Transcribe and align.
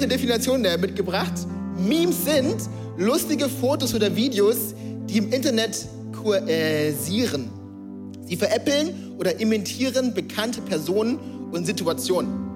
eine 0.00 0.08
Definition 0.08 0.62
mitgebracht. 0.62 1.32
Memes 1.76 2.24
sind 2.24 2.56
lustige 2.96 3.48
Fotos 3.48 3.94
oder 3.94 4.14
Videos, 4.14 4.74
die 5.06 5.18
im 5.18 5.30
Internet 5.30 5.86
kursieren. 6.12 7.50
Sie 8.26 8.36
veräppeln 8.36 9.14
oder 9.18 9.38
imitieren 9.40 10.14
bekannte 10.14 10.62
Personen 10.62 11.18
und 11.52 11.66
Situationen. 11.66 12.50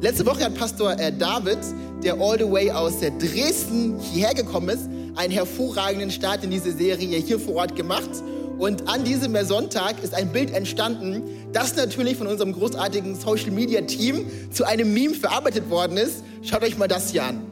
Letzte 0.00 0.24
Woche 0.24 0.44
hat 0.44 0.54
Pastor 0.54 0.98
äh, 0.98 1.12
David, 1.12 1.58
der 2.02 2.14
all 2.14 2.38
the 2.38 2.50
way 2.50 2.70
aus 2.70 3.02
äh, 3.02 3.10
Dresden 3.18 3.98
hierher 3.98 4.34
gekommen 4.34 4.68
ist, 4.68 4.88
einen 5.16 5.32
hervorragenden 5.32 6.10
Start 6.10 6.44
in 6.44 6.50
diese 6.50 6.70
Serie 6.72 7.18
hier 7.18 7.40
vor 7.40 7.56
Ort 7.56 7.76
gemacht. 7.76 8.10
Und 8.58 8.88
an 8.88 9.04
diesem 9.04 9.36
Sonntag 9.44 10.02
ist 10.02 10.14
ein 10.14 10.32
Bild 10.32 10.50
entstanden, 10.52 11.22
das 11.52 11.76
natürlich 11.76 12.16
von 12.16 12.26
unserem 12.26 12.52
großartigen 12.52 13.14
Social 13.14 13.50
Media 13.50 13.82
Team 13.82 14.26
zu 14.50 14.64
einem 14.64 14.94
Meme 14.94 15.14
verarbeitet 15.14 15.68
worden 15.68 15.98
ist. 15.98 16.24
Schaut 16.42 16.62
euch 16.62 16.78
mal 16.78 16.88
das 16.88 17.10
hier 17.10 17.24
an. 17.24 17.42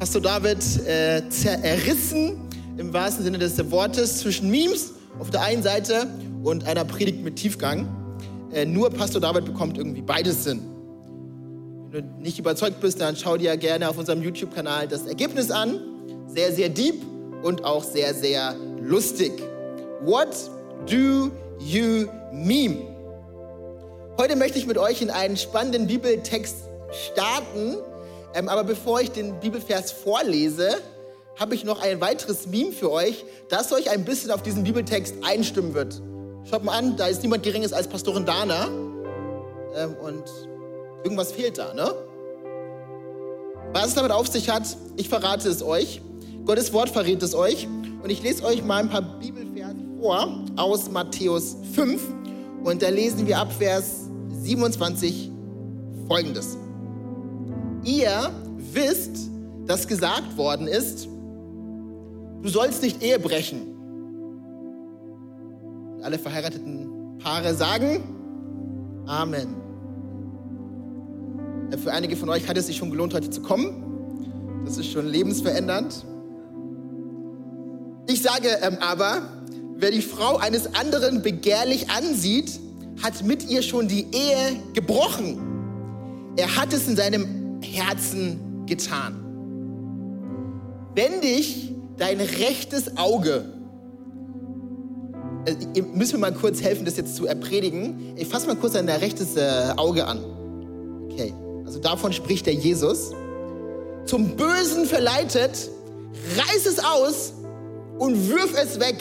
Pastor 0.00 0.22
David 0.22 0.58
äh, 0.86 1.22
zerrissen 1.28 2.48
im 2.76 2.92
wahrsten 2.92 3.24
Sinne 3.24 3.38
des 3.38 3.70
Wortes 3.70 4.18
zwischen 4.18 4.50
Memes 4.50 4.94
auf 5.18 5.30
der 5.30 5.42
einen 5.42 5.62
Seite 5.62 6.06
und 6.42 6.66
einer 6.66 6.84
Predigt 6.84 7.22
mit 7.22 7.36
Tiefgang. 7.36 7.86
Äh, 8.52 8.64
nur 8.64 8.90
Pastor 8.90 9.20
David 9.20 9.44
bekommt 9.44 9.78
irgendwie 9.78 10.02
beides 10.02 10.44
Sinn. 10.44 10.62
Wenn 11.90 12.08
du 12.08 12.22
nicht 12.22 12.38
überzeugt 12.38 12.80
bist, 12.80 13.00
dann 13.00 13.14
schau 13.14 13.36
dir 13.36 13.56
gerne 13.56 13.88
auf 13.88 13.98
unserem 13.98 14.22
YouTube-Kanal 14.22 14.88
das 14.88 15.06
Ergebnis 15.06 15.50
an. 15.50 15.78
Sehr, 16.28 16.52
sehr 16.52 16.68
deep 16.68 17.02
und 17.42 17.64
auch 17.64 17.84
sehr, 17.84 18.14
sehr 18.14 18.54
lustig. 18.80 19.32
What 20.02 20.28
do 20.86 21.30
you 21.58 22.06
meme? 22.32 22.78
Heute 24.18 24.36
möchte 24.36 24.58
ich 24.58 24.66
mit 24.66 24.78
euch 24.78 25.02
in 25.02 25.10
einen 25.10 25.36
spannenden 25.36 25.86
Bibeltext 25.86 26.56
starten. 26.92 27.76
Ähm, 28.34 28.48
aber 28.48 28.64
bevor 28.64 29.00
ich 29.00 29.10
den 29.10 29.40
Bibelvers 29.40 29.90
vorlese, 29.90 30.76
habe 31.38 31.54
ich 31.54 31.64
noch 31.64 31.82
ein 31.82 32.00
weiteres 32.00 32.46
Meme 32.46 32.72
für 32.72 32.92
euch, 32.92 33.24
das 33.48 33.72
euch 33.72 33.90
ein 33.90 34.04
bisschen 34.04 34.30
auf 34.30 34.42
diesen 34.42 34.62
Bibeltext 34.62 35.14
einstimmen 35.22 35.74
wird. 35.74 36.00
Schaut 36.48 36.64
mal 36.64 36.76
an, 36.76 36.96
da 36.96 37.06
ist 37.06 37.22
niemand 37.22 37.42
Geringes 37.42 37.72
als 37.72 37.88
Pastorin 37.88 38.26
Dana. 38.26 38.66
Ähm, 39.74 39.96
und 40.02 40.24
irgendwas 41.02 41.32
fehlt 41.32 41.58
da, 41.58 41.74
ne? 41.74 41.92
Was 43.72 43.88
es 43.88 43.94
damit 43.94 44.10
auf 44.10 44.26
sich 44.26 44.50
hat, 44.50 44.64
ich 44.96 45.08
verrate 45.08 45.48
es 45.48 45.62
euch. 45.62 46.02
Gottes 46.44 46.72
Wort 46.72 46.90
verrät 46.90 47.22
es 47.22 47.34
euch. 47.34 47.68
Und 48.02 48.10
ich 48.10 48.22
lese 48.22 48.44
euch 48.44 48.64
mal 48.64 48.82
ein 48.82 48.88
paar 48.88 49.02
Bibelverse 49.02 49.76
vor 49.98 50.44
aus 50.56 50.90
Matthäus 50.90 51.56
5. 51.74 52.02
Und 52.64 52.82
da 52.82 52.88
lesen 52.88 53.26
wir 53.26 53.38
ab 53.38 53.52
Vers 53.52 54.08
27 54.42 55.30
folgendes. 56.08 56.56
Ihr 57.84 58.30
wisst, 58.72 59.30
dass 59.66 59.86
gesagt 59.86 60.36
worden 60.36 60.66
ist, 60.66 61.06
du 61.06 62.48
sollst 62.48 62.82
nicht 62.82 63.02
Ehe 63.02 63.18
brechen. 63.18 63.62
Alle 66.02 66.18
verheirateten 66.18 67.18
Paare 67.18 67.54
sagen 67.54 68.16
Amen. 69.06 69.56
Für 71.82 71.92
einige 71.92 72.16
von 72.16 72.28
euch 72.28 72.48
hat 72.48 72.56
es 72.56 72.66
sich 72.66 72.76
schon 72.76 72.90
gelohnt, 72.90 73.12
heute 73.12 73.30
zu 73.30 73.42
kommen. 73.42 74.62
Das 74.64 74.76
ist 74.76 74.90
schon 74.90 75.06
lebensverändernd. 75.06 76.04
Ich 78.10 78.22
sage 78.22 78.48
ähm, 78.62 78.76
aber, 78.80 79.22
wer 79.76 79.92
die 79.92 80.02
Frau 80.02 80.36
eines 80.36 80.74
anderen 80.74 81.22
begehrlich 81.22 81.90
ansieht, 81.90 82.58
hat 83.00 83.22
mit 83.22 83.48
ihr 83.48 83.62
schon 83.62 83.86
die 83.86 84.04
Ehe 84.10 84.56
gebrochen. 84.74 85.38
Er 86.36 86.56
hat 86.56 86.72
es 86.72 86.88
in 86.88 86.96
seinem 86.96 87.60
Herzen 87.62 88.66
getan. 88.66 89.14
Wenn 90.96 91.20
dich 91.20 91.72
dein 91.98 92.20
rechtes 92.20 92.96
Auge, 92.96 93.44
äh, 95.44 95.54
ihr 95.74 95.84
müsst 95.84 96.18
mal 96.18 96.34
kurz 96.34 96.60
helfen, 96.62 96.84
das 96.84 96.96
jetzt 96.96 97.14
zu 97.14 97.28
erpredigen. 97.28 98.14
Ich 98.16 98.26
fasse 98.26 98.48
mal 98.48 98.56
kurz 98.56 98.72
dein 98.72 98.88
rechtes 98.88 99.36
äh, 99.36 99.72
Auge 99.76 100.04
an. 100.04 100.18
Okay, 101.04 101.32
also 101.64 101.78
davon 101.78 102.12
spricht 102.12 102.46
der 102.46 102.54
Jesus. 102.54 103.12
Zum 104.04 104.34
Bösen 104.34 104.86
verleitet, 104.86 105.70
reiß 106.36 106.66
es 106.66 106.80
aus 106.80 107.34
und 108.00 108.30
wirf 108.30 108.54
es 108.60 108.80
weg. 108.80 108.96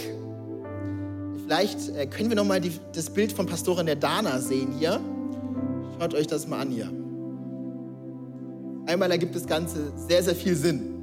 Vielleicht 1.45 1.89
äh, 1.95 2.05
können 2.05 2.29
wir 2.29 2.35
noch 2.35 2.45
mal 2.45 2.59
die, 2.59 2.73
das 2.93 3.09
Bild 3.09 3.31
von 3.31 3.45
Pastorin 3.45 3.85
der 3.85 3.95
Dana 3.95 4.39
sehen 4.39 4.73
hier. 4.77 4.99
Schaut 5.97 6.13
euch 6.13 6.27
das 6.27 6.47
mal 6.47 6.59
an 6.59 6.69
hier. 6.69 6.91
Einmal 8.85 9.09
ergibt 9.11 9.35
das 9.35 9.47
Ganze 9.47 9.93
sehr, 9.95 10.21
sehr 10.21 10.35
viel 10.35 10.55
Sinn. 10.55 10.95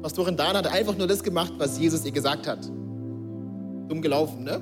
Pastorin 0.00 0.36
Dana 0.36 0.60
hat 0.60 0.68
einfach 0.68 0.96
nur 0.96 1.08
das 1.08 1.22
gemacht, 1.22 1.52
was 1.58 1.78
Jesus 1.78 2.04
ihr 2.04 2.12
gesagt 2.12 2.46
hat. 2.46 2.64
Dumm 2.64 4.00
gelaufen, 4.00 4.44
ne? 4.44 4.60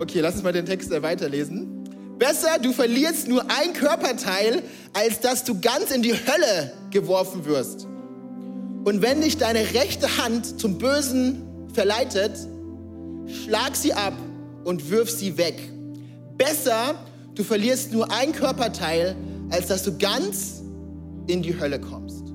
Okay, 0.00 0.20
lass 0.20 0.34
uns 0.34 0.42
mal 0.42 0.52
den 0.52 0.66
Text 0.66 0.90
weiterlesen. 0.90 1.84
Besser, 2.18 2.58
du 2.60 2.72
verlierst 2.72 3.28
nur 3.28 3.42
ein 3.42 3.72
Körperteil, 3.74 4.62
als 4.92 5.20
dass 5.20 5.44
du 5.44 5.60
ganz 5.60 5.92
in 5.92 6.02
die 6.02 6.14
Hölle 6.14 6.72
geworfen 6.90 7.44
wirst. 7.44 7.86
Und 8.84 9.02
wenn 9.02 9.20
dich 9.20 9.36
deine 9.36 9.60
rechte 9.74 10.18
Hand 10.18 10.58
zum 10.58 10.78
Bösen 10.78 11.42
verleitet, 11.72 12.32
schlag 13.26 13.76
sie 13.76 13.92
ab 13.92 14.14
und 14.64 14.90
wirf 14.90 15.10
sie 15.10 15.36
weg. 15.36 15.56
Besser, 16.38 16.94
du 17.34 17.44
verlierst 17.44 17.92
nur 17.92 18.10
ein 18.10 18.32
Körperteil, 18.32 19.16
als 19.50 19.66
dass 19.66 19.82
du 19.82 19.98
ganz 19.98 20.62
in 21.26 21.42
die 21.42 21.58
Hölle 21.58 21.78
kommst. 21.78 22.28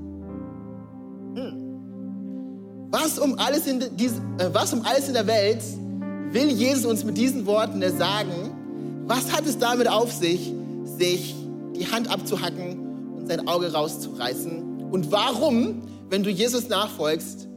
Hm. 1.35 2.89
Was, 2.91 3.17
um 3.17 3.37
alles 3.39 3.65
in 3.65 3.83
dies, 3.95 4.13
äh, 4.37 4.49
was 4.53 4.73
um 4.73 4.83
alles 4.83 5.07
in 5.07 5.13
der 5.15 5.27
Welt 5.27 5.63
will 6.31 6.49
Jesus 6.49 6.85
uns 6.85 7.03
mit 7.03 7.17
diesen 7.17 7.45
Worten 7.45 7.81
sagen? 7.97 9.03
Was 9.07 9.31
hat 9.31 9.45
es 9.45 9.57
damit 9.57 9.87
auf 9.87 10.11
sich, 10.11 10.53
sich 10.97 11.35
die 11.75 11.87
Hand 11.87 12.09
abzuhacken 12.09 13.15
und 13.15 13.27
sein 13.27 13.47
Auge 13.47 13.71
rauszureißen? 13.71 14.91
Und 14.91 15.11
warum, 15.11 15.81
wenn 16.09 16.23
du 16.23 16.29
Jesus 16.29 16.69
nachfolgst, 16.69 17.47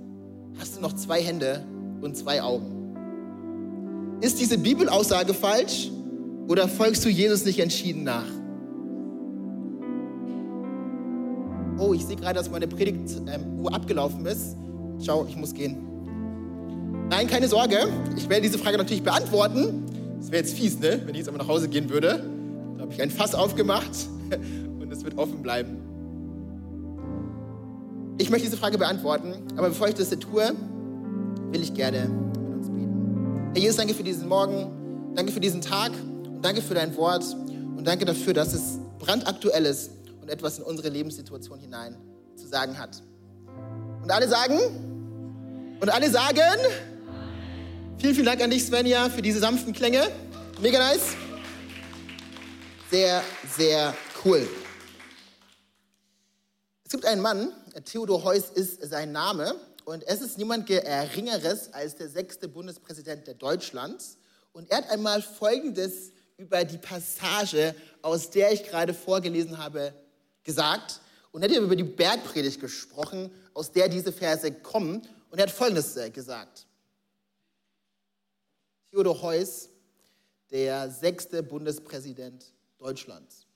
hast 0.59 0.77
du 0.77 0.81
noch 0.81 0.95
zwei 0.95 1.23
Hände 1.23 1.65
und 2.01 2.17
zwei 2.17 2.43
Augen? 2.43 2.75
Ist 4.21 4.41
diese 4.41 4.59
Bibelaussage 4.59 5.35
falsch 5.35 5.91
oder 6.49 6.67
folgst 6.67 7.05
du 7.05 7.09
Jesus 7.09 7.45
nicht 7.45 7.61
entschieden 7.61 8.05
nach? 8.05 8.27
Oh, 11.79 11.95
ich 11.95 12.05
sehe 12.05 12.17
gerade, 12.17 12.35
dass 12.35 12.51
meine 12.51 12.67
Predigtuhr 12.67 13.23
ähm, 13.29 13.67
abgelaufen 13.69 14.27
ist. 14.27 14.57
Ciao, 14.99 15.25
ich 15.29 15.37
muss 15.37 15.55
gehen. 15.55 15.77
Nein, 17.09 17.29
keine 17.29 17.47
Sorge. 17.47 17.89
Ich 18.17 18.29
werde 18.29 18.43
diese 18.43 18.59
Frage 18.59 18.77
natürlich 18.77 19.03
beantworten. 19.03 19.85
Das 20.19 20.33
wäre 20.33 20.43
jetzt 20.43 20.55
fies, 20.55 20.79
ne? 20.81 21.01
wenn 21.05 21.15
ich 21.15 21.19
jetzt 21.19 21.29
aber 21.29 21.39
nach 21.39 21.47
Hause 21.49 21.69
gehen 21.69 21.89
würde. 21.89 22.25
Da 22.77 22.83
habe 22.83 22.93
ich 22.93 23.01
ein 23.01 23.11
Fass 23.11 23.35
aufgemacht 23.35 24.09
und 24.81 24.93
es 24.93 25.05
wird 25.05 25.17
offen 25.17 25.43
bleiben. 25.43 25.88
Ich 28.21 28.31
möchte 28.31 28.47
diese 28.47 28.57
Frage 28.57 28.79
beantworten, 28.79 29.33
aber 29.57 29.69
bevor 29.69 29.87
ich 29.87 29.95
das 29.95 30.11
tue, 30.11 30.53
will 31.53 31.63
ich 31.63 31.73
gerne 31.73 32.09
mit 32.09 32.53
uns 32.53 32.67
beten. 32.67 33.51
Herr 33.55 33.63
Jesus, 33.63 33.77
danke 33.77 33.95
für 33.95 34.03
diesen 34.03 34.27
Morgen, 34.27 35.15
danke 35.15 35.31
für 35.31 35.39
diesen 35.39 35.61
Tag 35.61 35.93
und 36.27 36.45
danke 36.45 36.61
für 36.61 36.75
dein 36.75 36.97
Wort 36.97 37.25
und 37.77 37.85
danke 37.87 38.05
dafür, 38.05 38.35
dass 38.35 38.55
es 38.55 38.81
brandaktuell 38.99 39.65
ist 39.67 39.93
und 40.21 40.29
etwas 40.31 40.59
in 40.59 40.65
unsere 40.65 40.89
Lebenssituation 40.89 41.61
hinein 41.61 41.97
zu 42.35 42.49
sagen 42.49 42.77
hat. 42.77 43.01
Und 44.03 44.11
alle 44.11 44.27
sagen, 44.27 44.59
und 45.81 45.89
alle 45.89 46.11
sagen, 46.11 46.59
vielen, 47.99 48.15
vielen 48.15 48.27
Dank 48.27 48.43
an 48.43 48.51
dich, 48.51 48.65
Svenja, 48.65 49.11
für 49.11 49.23
diese 49.23 49.39
sanften 49.39 49.73
Klänge. 49.73 50.03
Mega 50.61 50.81
nice. 50.81 51.15
Sehr, 52.91 53.23
sehr 53.57 53.95
cool. 54.25 54.45
Es 56.85 56.91
gibt 56.91 57.05
einen 57.05 57.23
Mann, 57.23 57.53
Theodor 57.85 58.25
Heuss 58.25 58.51
ist 58.51 58.83
sein 58.83 59.13
Name, 59.13 59.55
und 59.85 60.07
es 60.07 60.21
ist 60.21 60.37
niemand 60.37 60.67
Geringeres 60.67 61.73
als 61.73 61.97
der 61.97 62.09
sechste 62.11 62.47
Bundespräsident 62.47 63.27
der 63.27 63.35
Deutschlands. 63.35 64.19
Und 64.53 64.71
er 64.71 64.79
hat 64.79 64.91
einmal 64.91 65.23
Folgendes 65.23 66.13
über 66.37 66.63
die 66.65 66.77
Passage, 66.77 67.75
aus 68.03 68.29
der 68.29 68.53
ich 68.53 68.65
gerade 68.65 68.93
vorgelesen 68.93 69.57
habe, 69.57 69.95
gesagt 70.45 71.01
und 71.33 71.43
er 71.43 71.51
hat 71.51 71.57
über 71.57 71.77
die 71.77 71.85
Bergpredigt 71.85 72.61
gesprochen, 72.61 73.31
aus 73.55 73.71
der 73.71 73.89
diese 73.89 74.13
Verse 74.13 74.51
kommen. 74.53 75.07
Und 75.31 75.39
er 75.39 75.45
hat 75.45 75.51
Folgendes 75.51 75.97
äh, 75.97 76.11
gesagt. 76.11 76.67
Theodor 78.91 79.21
Heuss, 79.21 79.69
der 80.51 80.91
sechste 80.91 81.43
Bundespräsident 81.43 82.53
Deutschlands. 82.79 83.47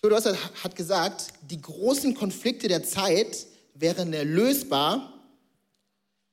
Theodor 0.00 0.36
hat 0.62 0.76
gesagt, 0.76 1.32
die 1.42 1.60
großen 1.60 2.14
Konflikte 2.14 2.68
der 2.68 2.84
Zeit 2.84 3.46
wären 3.74 4.12
erlösbar, 4.12 5.12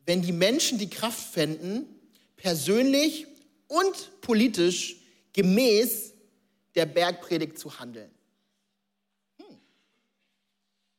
wenn 0.05 0.21
die 0.21 0.31
Menschen 0.31 0.77
die 0.77 0.89
Kraft 0.89 1.33
fänden, 1.33 1.87
persönlich 2.35 3.25
und 3.67 4.21
politisch 4.21 4.97
gemäß 5.33 6.13
der 6.75 6.85
Bergpredigt 6.85 7.57
zu 7.57 7.79
handeln. 7.79 8.11
Hm. 9.37 9.59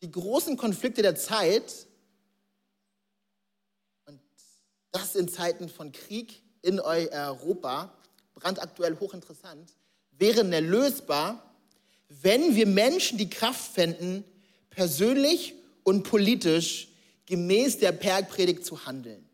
Die 0.03 0.11
großen 0.11 0.57
Konflikte 0.57 1.03
der 1.03 1.15
Zeit, 1.15 1.87
und 4.07 4.21
das 4.91 5.15
in 5.15 5.29
Zeiten 5.29 5.69
von 5.69 5.93
Krieg 5.93 6.43
in 6.63 6.81
Europa, 6.81 7.97
brandaktuell 8.35 8.99
hochinteressant, 8.99 9.73
wären 10.11 10.53
erlösbar, 10.53 11.46
wenn 12.09 12.55
wir 12.55 12.67
Menschen 12.67 13.19
die 13.19 13.31
Kraft 13.31 13.75
fänden, 13.75 14.25
persönlich 14.71 15.55
und 15.83 16.03
politisch 16.03 16.89
gemäß 17.27 17.79
der 17.79 17.93
Bergpredigt 17.93 18.65
zu 18.65 18.87
handeln. 18.87 19.29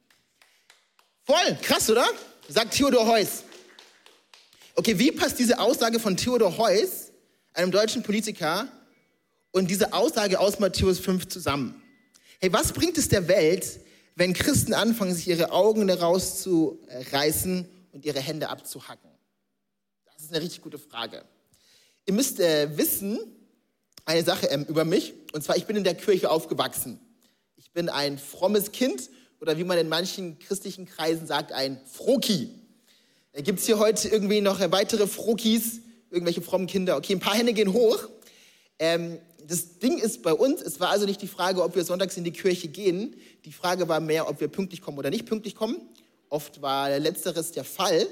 Voll, 1.24 1.58
krass, 1.62 1.90
oder? 1.90 2.06
Sagt 2.48 2.74
Theodor 2.74 3.06
Heuss. 3.06 3.44
Okay, 4.74 4.98
wie 4.98 5.12
passt 5.12 5.38
diese 5.38 5.58
Aussage 5.58 6.00
von 6.00 6.16
Theodor 6.16 6.56
Heuss, 6.56 7.12
einem 7.52 7.70
deutschen 7.70 8.02
Politiker, 8.02 8.66
und 9.52 9.70
diese 9.70 9.92
Aussage 9.92 10.40
aus 10.40 10.58
Matthäus 10.58 10.98
5 10.98 11.28
zusammen? 11.28 11.82
Hey, 12.40 12.52
was 12.52 12.72
bringt 12.72 12.98
es 12.98 13.08
der 13.08 13.28
Welt, 13.28 13.80
wenn 14.16 14.32
Christen 14.32 14.74
anfangen, 14.74 15.14
sich 15.14 15.28
ihre 15.28 15.52
Augen 15.52 15.88
rauszureißen 15.88 17.68
und 17.92 18.04
ihre 18.04 18.20
Hände 18.20 18.48
abzuhacken? 18.48 19.10
Das 20.06 20.22
ist 20.22 20.32
eine 20.32 20.42
richtig 20.42 20.62
gute 20.62 20.78
Frage. 20.78 21.24
Ihr 22.04 22.14
müsst 22.14 22.40
äh, 22.40 22.76
wissen, 22.76 23.18
eine 24.04 24.24
Sache 24.24 24.46
ähm, 24.46 24.64
über 24.64 24.84
mich, 24.84 25.14
und 25.32 25.44
zwar, 25.44 25.56
ich 25.56 25.66
bin 25.66 25.76
in 25.76 25.84
der 25.84 25.94
Kirche 25.94 26.30
aufgewachsen. 26.30 26.98
Ich 27.56 27.70
bin 27.70 27.88
ein 27.88 28.18
frommes 28.18 28.72
Kind 28.72 29.08
oder 29.40 29.56
wie 29.56 29.64
man 29.64 29.78
in 29.78 29.88
manchen 29.88 30.38
christlichen 30.40 30.86
Kreisen 30.86 31.26
sagt, 31.26 31.52
ein 31.52 31.80
Froki. 31.86 32.50
Äh, 33.32 33.42
Gibt 33.42 33.60
es 33.60 33.66
hier 33.66 33.78
heute 33.78 34.08
irgendwie 34.08 34.40
noch 34.40 34.58
weitere 34.72 35.06
Frokis, 35.06 35.80
irgendwelche 36.10 36.42
frommen 36.42 36.66
Kinder? 36.66 36.96
Okay, 36.96 37.14
ein 37.14 37.20
paar 37.20 37.34
Hände 37.34 37.52
gehen 37.52 37.72
hoch. 37.72 38.08
Ähm, 38.80 39.18
das 39.46 39.78
Ding 39.78 39.98
ist 39.98 40.22
bei 40.22 40.32
uns, 40.32 40.60
es 40.60 40.80
war 40.80 40.90
also 40.90 41.06
nicht 41.06 41.22
die 41.22 41.28
Frage, 41.28 41.62
ob 41.62 41.76
wir 41.76 41.84
sonntags 41.84 42.16
in 42.16 42.24
die 42.24 42.32
Kirche 42.32 42.66
gehen. 42.66 43.14
Die 43.44 43.52
Frage 43.52 43.88
war 43.88 44.00
mehr, 44.00 44.28
ob 44.28 44.40
wir 44.40 44.48
pünktlich 44.48 44.80
kommen 44.80 44.98
oder 44.98 45.10
nicht 45.10 45.26
pünktlich 45.26 45.54
kommen. 45.54 45.76
Oft 46.28 46.62
war 46.62 46.98
letzteres 46.98 47.52
der 47.52 47.64
Fall. 47.64 48.08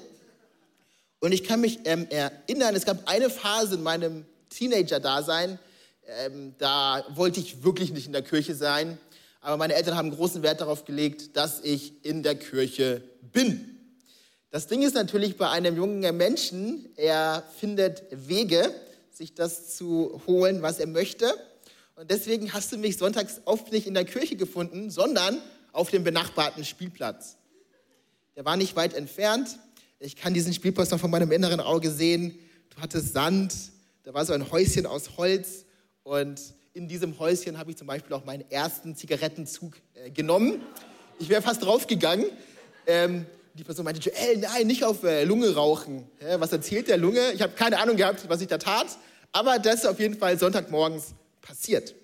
Und 1.21 1.33
ich 1.33 1.45
kann 1.45 1.61
mich 1.61 1.81
ähm, 1.85 2.07
erinnern, 2.09 2.75
es 2.75 2.87
gab 2.87 3.09
eine 3.09 3.29
Phase 3.29 3.77
in 3.77 3.83
meinem 3.83 4.25
Teenager-Dasein, 4.49 5.59
ähm, 6.07 6.55
da 6.59 7.05
wollte 7.15 7.41
ich 7.41 7.63
wirklich 7.63 7.93
nicht 7.93 8.07
in 8.07 8.13
der 8.13 8.23
Kirche 8.23 8.55
sein. 8.55 8.99
Aber 9.43 9.57
meine 9.57 9.75
Eltern 9.75 9.97
haben 9.97 10.11
großen 10.11 10.43
Wert 10.43 10.61
darauf 10.61 10.85
gelegt, 10.85 11.37
dass 11.37 11.61
ich 11.61 12.05
in 12.05 12.23
der 12.23 12.35
Kirche 12.35 13.03
bin. 13.33 13.79
Das 14.51 14.67
Ding 14.67 14.83
ist 14.83 14.95
natürlich 14.95 15.37
bei 15.37 15.49
einem 15.49 15.77
jungen 15.77 16.17
Menschen, 16.17 16.89
er 16.97 17.45
findet 17.59 18.03
Wege, 18.11 18.75
sich 19.13 19.35
das 19.35 19.77
zu 19.77 20.21
holen, 20.27 20.63
was 20.63 20.79
er 20.81 20.89
möchte. 20.89 21.33
Und 21.97 22.11
deswegen 22.11 22.53
hast 22.53 22.73
du 22.73 22.79
mich 22.79 22.97
sonntags 22.97 23.43
oft 23.45 23.71
nicht 23.71 23.87
in 23.87 23.95
der 23.95 24.05
Kirche 24.05 24.37
gefunden, 24.37 24.91
sondern 24.91 25.41
auf 25.73 25.91
dem 25.91 26.03
benachbarten 26.03 26.65
Spielplatz. 26.65 27.37
Der 28.37 28.45
war 28.45 28.57
nicht 28.57 28.75
weit 28.75 28.95
entfernt. 28.95 29.59
Ich 30.03 30.17
kann 30.17 30.33
diesen 30.33 30.55
Spielplatz 30.55 30.91
noch 30.91 30.99
von 30.99 31.11
meinem 31.11 31.31
inneren 31.31 31.61
Auge 31.61 31.91
sehen. 31.91 32.39
Du 32.71 32.81
hattest 32.81 33.13
Sand, 33.13 33.55
da 34.03 34.15
war 34.15 34.25
so 34.25 34.33
ein 34.33 34.51
Häuschen 34.51 34.87
aus 34.87 35.19
Holz 35.19 35.67
und 36.05 36.41
in 36.73 36.89
diesem 36.89 37.19
Häuschen 37.19 37.59
habe 37.59 37.73
ich 37.73 37.77
zum 37.77 37.87
Beispiel 37.87 38.15
auch 38.15 38.25
meinen 38.25 38.51
ersten 38.51 38.97
Zigarettenzug 38.97 39.77
äh, 39.93 40.11
genommen. 40.11 40.63
Ich 41.19 41.29
wäre 41.29 41.43
fast 41.43 41.63
draufgegangen. 41.63 42.25
Ähm, 42.87 43.27
die 43.53 43.63
Person 43.63 43.85
meinte, 43.85 44.01
Joel, 44.01 44.39
nein, 44.39 44.67
nicht 44.67 44.85
auf 44.85 45.05
äh, 45.05 45.25
Lunge 45.25 45.55
rauchen. 45.55 46.09
Hä, 46.19 46.37
was 46.39 46.51
erzählt 46.51 46.89
der 46.89 46.97
Lunge? 46.97 47.33
Ich 47.35 47.43
habe 47.43 47.53
keine 47.53 47.79
Ahnung 47.79 47.99
gehabt, 47.99 48.27
was 48.27 48.41
ich 48.41 48.49
da 48.49 48.57
tat. 48.57 48.87
Aber 49.33 49.59
das 49.59 49.81
ist 49.81 49.87
auf 49.87 50.01
jeden 50.01 50.17
Fall 50.17 50.39
Sonntagmorgens 50.39 51.13
passiert. 51.43 51.95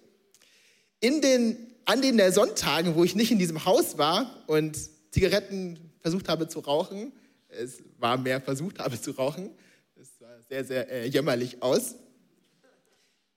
In 1.00 1.22
den, 1.22 1.56
an 1.86 2.02
den 2.02 2.18
äh, 2.18 2.30
Sonntagen, 2.30 2.94
wo 2.94 3.04
ich 3.04 3.14
nicht 3.14 3.30
in 3.30 3.38
diesem 3.38 3.64
Haus 3.64 3.96
war 3.96 4.44
und 4.48 4.76
Zigaretten 5.12 5.78
versucht 6.02 6.28
habe 6.28 6.46
zu 6.46 6.58
rauchen, 6.60 7.12
es 7.48 7.82
war 7.98 8.16
mehr 8.16 8.40
versucht 8.40 8.78
habe 8.78 9.00
zu 9.00 9.12
rauchen, 9.12 9.50
es 9.94 10.18
sah 10.18 10.40
sehr, 10.48 10.64
sehr 10.64 10.90
äh, 10.90 11.06
jämmerlich 11.06 11.62
aus, 11.62 11.96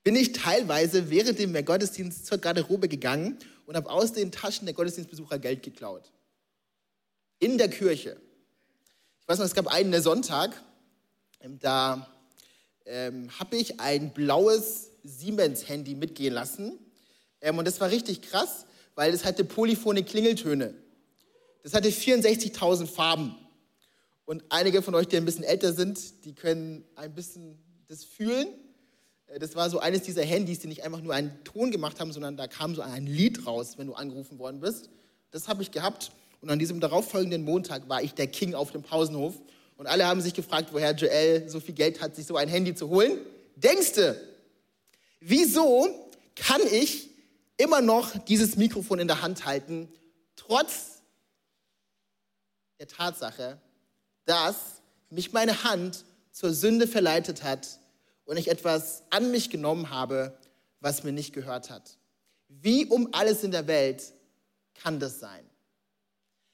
bin 0.03 0.15
ich 0.15 0.33
teilweise 0.33 1.09
während 1.09 1.39
dem 1.39 1.53
Gottesdienst 1.65 2.25
zur 2.25 2.38
Garderobe 2.38 2.88
gegangen 2.88 3.38
und 3.65 3.75
habe 3.75 3.89
aus 3.89 4.13
den 4.13 4.31
Taschen 4.31 4.65
der 4.65 4.73
Gottesdienstbesucher 4.73 5.39
Geld 5.39 5.61
geklaut. 5.63 6.11
In 7.39 7.57
der 7.57 7.69
Kirche. 7.69 8.19
Ich 9.19 9.27
weiß 9.27 9.38
noch, 9.39 9.45
es 9.45 9.53
gab 9.53 9.67
einen 9.67 10.01
Sonntag, 10.01 10.61
ähm, 11.41 11.59
da 11.59 12.07
ähm, 12.85 13.29
habe 13.39 13.57
ich 13.57 13.79
ein 13.79 14.13
blaues 14.13 14.89
Siemens-Handy 15.03 15.95
mitgehen 15.95 16.33
lassen. 16.33 16.79
Ähm, 17.41 17.57
und 17.57 17.65
das 17.65 17.79
war 17.79 17.89
richtig 17.91 18.21
krass, 18.21 18.65
weil 18.95 19.13
es 19.13 19.23
hatte 19.23 19.45
polyphone 19.45 20.03
Klingeltöne. 20.03 20.73
Das 21.63 21.73
hatte 21.73 21.89
64.000 21.89 22.88
Farben. 22.88 23.35
Und 24.29 24.43
einige 24.49 24.83
von 24.83 24.93
euch, 24.93 25.07
die 25.07 25.17
ein 25.17 25.25
bisschen 25.25 25.43
älter 25.43 25.73
sind, 25.73 26.23
die 26.23 26.35
können 26.35 26.85
ein 26.93 27.15
bisschen 27.15 27.57
das 27.87 28.03
fühlen. 28.03 28.47
Äh, 29.25 29.39
das 29.39 29.55
war 29.55 29.71
so 29.71 29.79
eines 29.79 30.03
dieser 30.03 30.23
Handys, 30.23 30.59
die 30.59 30.67
nicht 30.67 30.83
einfach 30.83 31.01
nur 31.01 31.15
einen 31.15 31.43
Ton 31.43 31.71
gemacht 31.71 31.99
haben, 31.99 32.13
sondern 32.13 32.37
da 32.37 32.45
kam 32.45 32.75
so 32.75 32.83
ein 32.83 33.07
Lied 33.07 33.47
raus, 33.47 33.79
wenn 33.79 33.87
du 33.87 33.95
angerufen 33.95 34.37
worden 34.37 34.59
bist. 34.59 34.91
Das 35.31 35.47
habe 35.47 35.63
ich 35.63 35.71
gehabt. 35.71 36.11
Und 36.41 36.51
an 36.51 36.59
diesem 36.59 36.79
darauffolgenden 36.79 37.43
Montag 37.43 37.89
war 37.89 38.03
ich 38.03 38.13
der 38.13 38.27
King 38.27 38.53
auf 38.53 38.71
dem 38.71 38.83
Pausenhof. 38.83 39.33
Und 39.77 39.87
alle 39.87 40.05
haben 40.05 40.21
sich 40.21 40.35
gefragt, 40.35 40.69
woher 40.73 40.91
Joel 40.91 41.49
so 41.49 41.59
viel 41.59 41.73
Geld 41.73 41.99
hat, 41.99 42.15
sich 42.15 42.27
so 42.27 42.35
ein 42.35 42.49
Handy 42.49 42.75
zu 42.75 42.87
holen. 42.89 43.17
Denkste, 43.55 44.15
wieso 45.21 45.87
kann 46.35 46.61
ich 46.71 47.09
immer 47.57 47.81
noch 47.81 48.15
dieses 48.25 48.57
Mikrofon 48.57 48.99
in 48.99 49.07
der 49.07 49.23
Hand 49.23 49.45
halten, 49.45 49.92
trotz 50.35 51.01
der 52.77 52.87
Tatsache, 52.87 53.59
dass 54.30 54.56
mich 55.09 55.33
meine 55.33 55.64
Hand 55.64 56.06
zur 56.31 56.54
Sünde 56.54 56.88
verleitet 56.88 57.44
hat 57.44 57.80
und 58.26 58.38
ich 58.38 58.48
etwas 58.48 59.02
an 59.09 59.31
mich 59.31 59.50
genommen 59.50 59.90
habe, 59.90 60.38
was 60.81 61.04
mir 61.04 61.12
nicht 61.12 61.33
gehört 61.33 61.71
hat. 61.71 61.98
Wie 62.48 62.86
um 62.86 63.09
alles 63.12 63.44
in 63.44 63.50
der 63.50 63.66
Welt 63.66 64.04
kann 64.76 65.00
das 65.00 65.19
sein? 65.19 65.44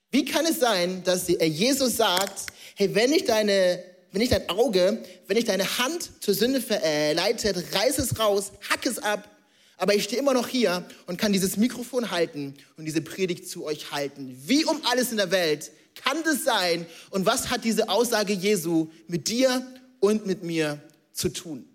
Wie 0.10 0.24
kann 0.24 0.46
es 0.46 0.62
sein, 0.62 1.04
dass 1.04 1.28
Jesus 1.28 1.98
sagt, 1.98 2.46
hey, 2.76 2.96
wenn 2.96 3.12
ich 3.12 3.26
deine, 3.26 3.84
wenn 4.14 4.22
ich 4.22 4.30
dein 4.30 4.48
Auge, 4.48 5.04
wenn 5.28 5.36
ich 5.36 5.44
deine 5.44 5.78
Hand 5.78 6.24
zur 6.24 6.34
Sünde 6.34 6.62
verleitet, 6.62 7.76
reiß 7.76 7.98
es 7.98 8.18
raus, 8.18 8.54
hack 8.70 8.86
es 8.86 9.00
ab, 9.00 9.30
aber 9.76 9.94
ich 9.96 10.06
stehe 10.06 10.22
immer 10.22 10.34
noch 10.34 10.48
hier 10.48 10.88
und 11.08 11.18
kann 11.18 11.34
dieses 11.34 11.58
Mikrofon 11.58 12.10
halten 12.10 12.56
und 12.78 12.86
diese 12.86 13.02
Predigt 13.02 13.50
zu 13.50 13.66
euch 13.66 13.92
halten. 13.92 14.34
Wie 14.46 14.64
um 14.64 14.82
alles 14.86 15.12
in 15.12 15.18
der 15.18 15.32
Welt 15.32 15.72
kann 15.96 16.24
das 16.24 16.44
sein? 16.44 16.86
Und 17.10 17.26
was 17.26 17.50
hat 17.50 17.64
diese 17.64 17.90
Aussage 17.90 18.34
Jesu 18.34 18.90
mit 19.08 19.28
dir 19.28 19.66
und 20.00 20.26
mit 20.26 20.44
mir 20.44 20.82
zu 21.14 21.30
tun? 21.30 21.68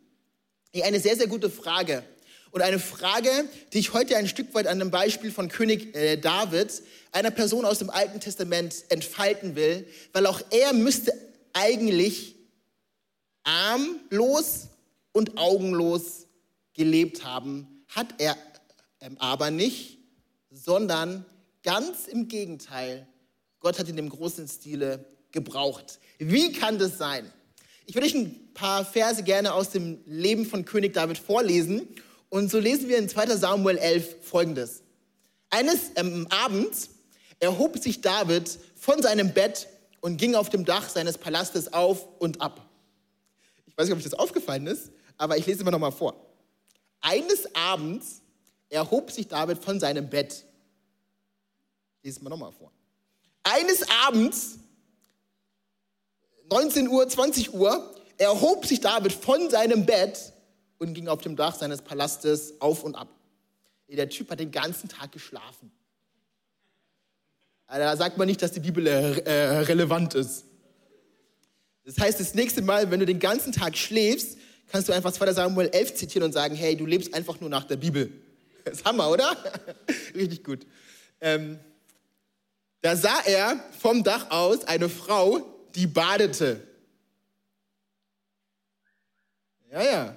Eine 0.74 1.00
sehr, 1.00 1.16
sehr 1.16 1.26
gute 1.26 1.50
Frage. 1.50 2.04
Und 2.52 2.62
eine 2.62 2.78
Frage, 2.78 3.30
die 3.72 3.78
ich 3.78 3.92
heute 3.92 4.16
ein 4.16 4.26
Stück 4.26 4.52
weit 4.54 4.66
an 4.66 4.78
dem 4.78 4.90
Beispiel 4.90 5.30
von 5.30 5.48
König 5.48 5.94
äh, 5.94 6.16
David, 6.16 6.82
einer 7.12 7.30
Person 7.30 7.64
aus 7.64 7.78
dem 7.78 7.90
Alten 7.90 8.20
Testament, 8.20 8.84
entfalten 8.88 9.54
will, 9.54 9.86
weil 10.12 10.26
auch 10.26 10.40
er 10.50 10.72
müsste 10.72 11.12
eigentlich 11.52 12.34
armlos 13.44 14.68
und 15.12 15.38
augenlos 15.38 16.26
gelebt 16.74 17.24
haben, 17.24 17.84
hat 17.88 18.14
er 18.18 18.36
ähm, 19.00 19.16
aber 19.18 19.50
nicht, 19.50 19.98
sondern 20.50 21.24
ganz 21.62 22.06
im 22.08 22.28
Gegenteil, 22.28 23.06
Gott 23.60 23.78
hat 23.78 23.88
ihn 23.88 23.98
im 23.98 24.08
großen 24.08 24.48
Stile 24.48 25.04
gebraucht. 25.32 26.00
Wie 26.18 26.52
kann 26.52 26.78
das 26.78 26.98
sein? 26.98 27.30
Ich 27.86 27.94
würde 27.94 28.06
euch 28.06 28.14
ein 28.14 28.52
paar 28.54 28.84
Verse 28.84 29.22
gerne 29.22 29.52
aus 29.52 29.70
dem 29.70 29.98
Leben 30.06 30.46
von 30.46 30.64
König 30.64 30.94
David 30.94 31.18
vorlesen. 31.18 31.88
Und 32.28 32.50
so 32.50 32.58
lesen 32.58 32.88
wir 32.88 32.98
in 32.98 33.08
2 33.08 33.36
Samuel 33.36 33.78
11 33.78 34.16
folgendes. 34.22 34.82
Eines 35.50 35.90
ähm, 35.96 36.26
Abends 36.30 36.90
erhob 37.40 37.78
sich 37.78 38.00
David 38.00 38.58
von 38.76 39.02
seinem 39.02 39.32
Bett 39.32 39.66
und 40.00 40.16
ging 40.16 40.34
auf 40.34 40.48
dem 40.48 40.64
Dach 40.64 40.88
seines 40.88 41.18
Palastes 41.18 41.72
auf 41.72 42.06
und 42.18 42.40
ab. 42.40 42.66
Ich 43.66 43.76
weiß 43.76 43.86
nicht, 43.86 43.92
ob 43.92 43.98
euch 43.98 44.04
das 44.04 44.14
aufgefallen 44.14 44.66
ist, 44.66 44.90
aber 45.16 45.36
ich 45.36 45.46
lese 45.46 45.58
es 45.58 45.64
mal 45.64 45.70
nochmal 45.70 45.92
vor. 45.92 46.14
Eines 47.00 47.54
Abends 47.54 48.22
erhob 48.68 49.10
sich 49.10 49.26
David 49.26 49.62
von 49.62 49.80
seinem 49.80 50.08
Bett. 50.08 50.44
Ich 51.98 52.04
lese 52.04 52.18
es 52.18 52.22
mal 52.22 52.30
nochmal 52.30 52.52
vor. 52.52 52.70
Eines 53.52 53.84
Abends, 54.06 54.58
19 56.50 56.88
Uhr, 56.88 57.08
20 57.08 57.52
Uhr, 57.52 57.94
erhob 58.16 58.66
sich 58.66 58.80
David 58.80 59.12
von 59.12 59.50
seinem 59.50 59.86
Bett 59.86 60.32
und 60.78 60.94
ging 60.94 61.08
auf 61.08 61.20
dem 61.20 61.36
Dach 61.36 61.56
seines 61.56 61.82
Palastes 61.82 62.60
auf 62.60 62.84
und 62.84 62.94
ab. 62.94 63.08
Der 63.88 64.08
Typ 64.08 64.30
hat 64.30 64.38
den 64.38 64.52
ganzen 64.52 64.88
Tag 64.88 65.10
geschlafen. 65.10 65.72
Da 67.66 67.96
sagt 67.96 68.18
man 68.18 68.28
nicht, 68.28 68.40
dass 68.40 68.52
die 68.52 68.60
Bibel 68.60 68.86
äh, 68.86 69.18
äh, 69.20 69.58
relevant 69.60 70.14
ist. 70.14 70.44
Das 71.84 71.98
heißt, 71.98 72.20
das 72.20 72.34
nächste 72.34 72.62
Mal, 72.62 72.90
wenn 72.90 73.00
du 73.00 73.06
den 73.06 73.18
ganzen 73.18 73.52
Tag 73.52 73.76
schläfst, 73.76 74.38
kannst 74.68 74.88
du 74.88 74.92
einfach 74.92 75.12
2. 75.12 75.32
Samuel 75.32 75.68
11 75.68 75.94
zitieren 75.94 76.26
und 76.26 76.32
sagen, 76.32 76.54
hey, 76.54 76.76
du 76.76 76.86
lebst 76.86 77.14
einfach 77.14 77.40
nur 77.40 77.50
nach 77.50 77.64
der 77.64 77.76
Bibel. 77.76 78.12
Das 78.64 78.78
ist 78.78 78.84
Hammer, 78.84 79.10
oder? 79.10 79.36
Richtig 80.14 80.44
gut. 80.44 80.66
Ähm, 81.20 81.58
da 82.80 82.96
sah 82.96 83.20
er 83.26 83.62
vom 83.78 84.02
Dach 84.02 84.30
aus 84.30 84.64
eine 84.64 84.88
Frau, 84.88 85.42
die 85.74 85.86
badete. 85.86 86.60
Ja, 89.70 89.82
ja. 89.82 90.16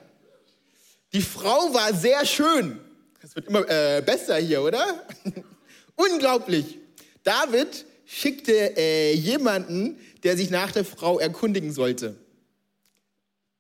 Die 1.12 1.22
Frau 1.22 1.74
war 1.74 1.94
sehr 1.94 2.26
schön. 2.26 2.80
Es 3.22 3.36
wird 3.36 3.48
immer 3.48 3.70
äh, 3.70 4.02
besser 4.02 4.38
hier, 4.38 4.64
oder? 4.64 5.06
Unglaublich. 5.96 6.80
David 7.24 7.86
schickte 8.06 8.76
äh, 8.76 9.14
jemanden, 9.14 10.00
der 10.24 10.36
sich 10.38 10.50
nach 10.50 10.72
der 10.72 10.84
Frau 10.84 11.20
erkundigen 11.20 11.72
sollte. 11.72 12.16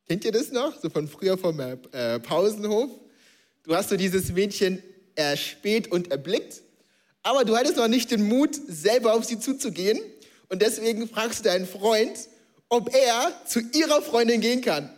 Kennt 0.07 0.25
ihr 0.25 0.31
das 0.31 0.51
noch? 0.51 0.79
So 0.81 0.89
von 0.89 1.07
früher 1.07 1.37
vom 1.37 1.59
äh, 1.59 2.19
Pausenhof? 2.19 2.89
Du 3.63 3.75
hast 3.75 3.89
so 3.89 3.97
dieses 3.97 4.31
Mädchen 4.31 4.81
erspäht 5.15 5.91
und 5.91 6.11
erblickt, 6.11 6.62
aber 7.23 7.45
du 7.45 7.55
hattest 7.55 7.77
noch 7.77 7.87
nicht 7.87 8.11
den 8.11 8.27
Mut, 8.27 8.55
selber 8.67 9.13
auf 9.13 9.23
sie 9.23 9.39
zuzugehen. 9.39 9.99
Und 10.49 10.61
deswegen 10.61 11.07
fragst 11.07 11.39
du 11.39 11.43
deinen 11.45 11.65
Freund, 11.65 12.17
ob 12.69 12.93
er 12.93 13.33
zu 13.45 13.61
ihrer 13.73 14.01
Freundin 14.01 14.41
gehen 14.41 14.61
kann. 14.61 14.89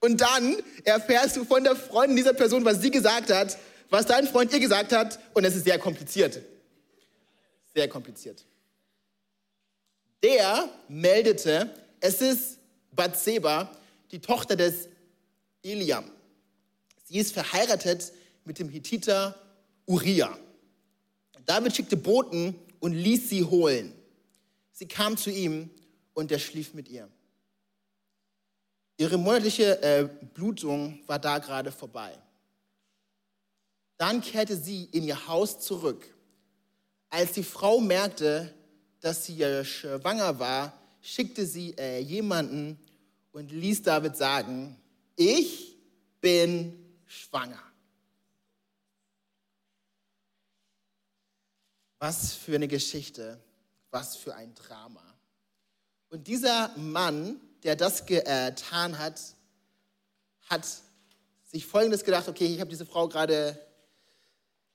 Und 0.00 0.20
dann 0.20 0.56
erfährst 0.84 1.36
du 1.36 1.44
von 1.44 1.62
der 1.62 1.76
Freundin 1.76 2.16
dieser 2.16 2.34
Person, 2.34 2.64
was 2.64 2.82
sie 2.82 2.90
gesagt 2.90 3.32
hat, 3.32 3.56
was 3.88 4.06
dein 4.06 4.26
Freund 4.26 4.52
ihr 4.52 4.58
gesagt 4.58 4.92
hat. 4.92 5.20
Und 5.32 5.44
es 5.44 5.54
ist 5.54 5.64
sehr 5.64 5.78
kompliziert. 5.78 6.40
Sehr 7.74 7.88
kompliziert. 7.88 8.44
Der 10.22 10.68
meldete, 10.88 11.70
es 12.00 12.20
ist 12.20 12.58
Bathseba, 12.90 13.70
die 14.10 14.18
Tochter 14.20 14.56
des 14.56 14.88
Eliam. 15.62 16.10
Sie 17.04 17.18
ist 17.18 17.32
verheiratet 17.32 18.12
mit 18.44 18.58
dem 18.58 18.68
Hittiter 18.68 19.38
Uriah. 19.86 20.36
David 21.46 21.74
schickte 21.74 21.96
Boten 21.96 22.54
und 22.80 22.92
ließ 22.92 23.28
sie 23.28 23.44
holen. 23.44 23.92
Sie 24.72 24.86
kam 24.86 25.16
zu 25.16 25.30
ihm 25.30 25.70
und 26.14 26.30
er 26.30 26.38
schlief 26.38 26.74
mit 26.74 26.88
ihr. 26.88 27.08
Ihre 28.96 29.18
monatliche 29.18 29.82
äh, 29.82 30.08
Blutung 30.34 31.00
war 31.06 31.18
da 31.18 31.38
gerade 31.38 31.72
vorbei. 31.72 32.16
Dann 33.96 34.20
kehrte 34.20 34.56
sie 34.56 34.84
in 34.92 35.04
ihr 35.04 35.26
Haus 35.28 35.60
zurück. 35.60 36.06
Als 37.08 37.32
die 37.32 37.42
Frau 37.42 37.80
merkte, 37.80 38.52
dass 39.00 39.26
sie 39.26 39.64
schwanger 39.64 40.38
war, 40.38 40.72
schickte 41.00 41.46
sie 41.46 41.74
äh, 41.76 41.98
jemanden 41.98 42.78
und 43.32 43.50
ließ 43.50 43.82
David 43.82 44.16
sagen, 44.16 44.76
ich 45.16 45.76
bin 46.20 46.78
schwanger. 47.06 47.71
Was 52.04 52.34
für 52.34 52.56
eine 52.56 52.66
Geschichte, 52.66 53.38
was 53.92 54.16
für 54.16 54.34
ein 54.34 54.52
Drama. 54.56 55.04
Und 56.08 56.26
dieser 56.26 56.76
Mann, 56.76 57.40
der 57.62 57.76
das 57.76 58.06
getan 58.06 58.98
hat, 58.98 59.20
hat 60.50 60.66
sich 61.44 61.64
Folgendes 61.64 62.02
gedacht, 62.02 62.26
okay, 62.26 62.46
ich 62.46 62.58
habe 62.58 62.70
diese 62.70 62.86
Frau 62.86 63.06
gerade 63.06 63.56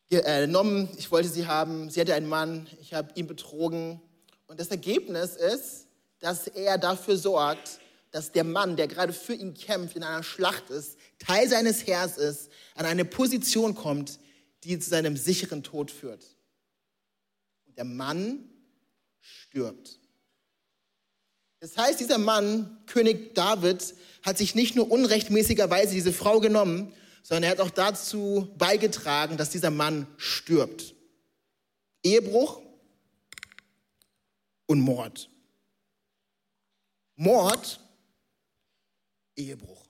genommen, 0.08 0.88
ich 0.98 1.12
wollte 1.12 1.28
sie 1.28 1.46
haben, 1.46 1.90
sie 1.90 2.00
hatte 2.00 2.14
einen 2.14 2.30
Mann, 2.30 2.66
ich 2.80 2.94
habe 2.94 3.12
ihn 3.16 3.28
betrogen. 3.28 4.00
Und 4.48 4.62
das 4.62 4.70
Ergebnis 4.70 5.36
ist, 5.36 5.88
dass 6.20 6.48
er 6.48 6.78
dafür 6.78 7.18
sorgt, 7.18 7.82
dass 8.12 8.32
der 8.32 8.46
Mann, 8.46 8.78
der 8.78 8.88
gerade 8.88 9.12
für 9.12 9.34
ihn 9.34 9.54
kämpft, 9.54 9.98
in 9.98 10.04
einer 10.04 10.24
Schlacht 10.24 10.70
ist, 10.70 10.98
Teil 11.20 11.50
seines 11.50 11.86
Heers 11.86 12.18
ist, 12.18 12.50
an 12.76 12.86
eine 12.86 13.04
Position 13.04 13.76
kommt, 13.76 14.18
die 14.64 14.80
zu 14.80 14.90
seinem 14.90 15.18
sicheren 15.18 15.62
Tod 15.62 15.92
führt. 15.92 16.37
Der 17.78 17.86
Mann 17.86 18.50
stirbt. 19.20 20.00
Das 21.60 21.78
heißt, 21.78 22.00
dieser 22.00 22.18
Mann, 22.18 22.84
König 22.86 23.34
David, 23.34 23.96
hat 24.24 24.38
sich 24.38 24.54
nicht 24.54 24.76
nur 24.76 24.92
unrechtmäßigerweise 24.92 25.94
diese 25.94 26.14
Frau 26.14 26.40
genommen, 26.40 26.94
sondern 27.24 27.44
er 27.44 27.50
hat 27.52 27.60
auch 27.60 27.72
dazu 27.72 28.54
beigetragen, 28.58 29.38
dass 29.38 29.50
dieser 29.50 29.72
Mann 29.72 30.08
stirbt. 30.18 30.96
Ehebruch 32.04 32.62
und 34.68 34.82
Mord. 34.82 35.30
Mord, 37.16 37.80
Ehebruch. 39.36 39.84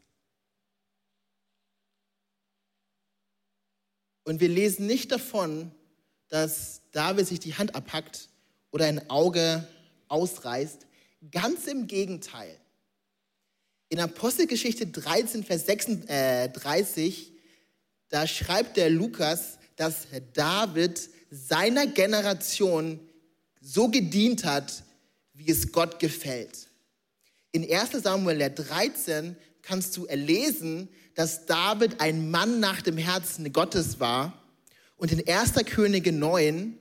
Und 4.23 4.39
wir 4.39 4.49
lesen 4.49 4.87
nicht 4.87 5.11
davon, 5.11 5.71
dass 6.29 6.81
David 6.91 7.27
sich 7.27 7.39
die 7.39 7.55
Hand 7.55 7.75
abhackt 7.75 8.29
oder 8.71 8.85
ein 8.85 9.09
Auge 9.09 9.67
ausreißt. 10.07 10.85
Ganz 11.31 11.67
im 11.67 11.87
Gegenteil. 11.87 12.55
In 13.89 13.99
Apostelgeschichte 13.99 14.87
13, 14.87 15.43
Vers 15.43 15.65
36, 15.65 17.31
da 18.09 18.27
schreibt 18.27 18.77
der 18.77 18.89
Lukas, 18.89 19.57
dass 19.75 20.07
David 20.33 21.09
seiner 21.29 21.87
Generation 21.87 22.99
so 23.61 23.89
gedient 23.89 24.43
hat, 24.43 24.83
wie 25.33 25.49
es 25.49 25.71
Gott 25.71 25.99
gefällt. 25.99 26.67
In 27.51 27.63
1 27.63 28.03
Samuel 28.03 28.49
13 28.49 29.35
kannst 29.61 29.95
du 29.97 30.05
erlesen, 30.05 30.89
dass 31.15 31.45
David 31.45 31.99
ein 32.01 32.29
Mann 32.29 32.59
nach 32.59 32.81
dem 32.81 32.97
Herzen 32.97 33.51
Gottes 33.51 33.99
war. 33.99 34.41
Und 34.97 35.11
in 35.11 35.27
1. 35.27 35.53
Könige 35.65 36.11
9, 36.11 36.77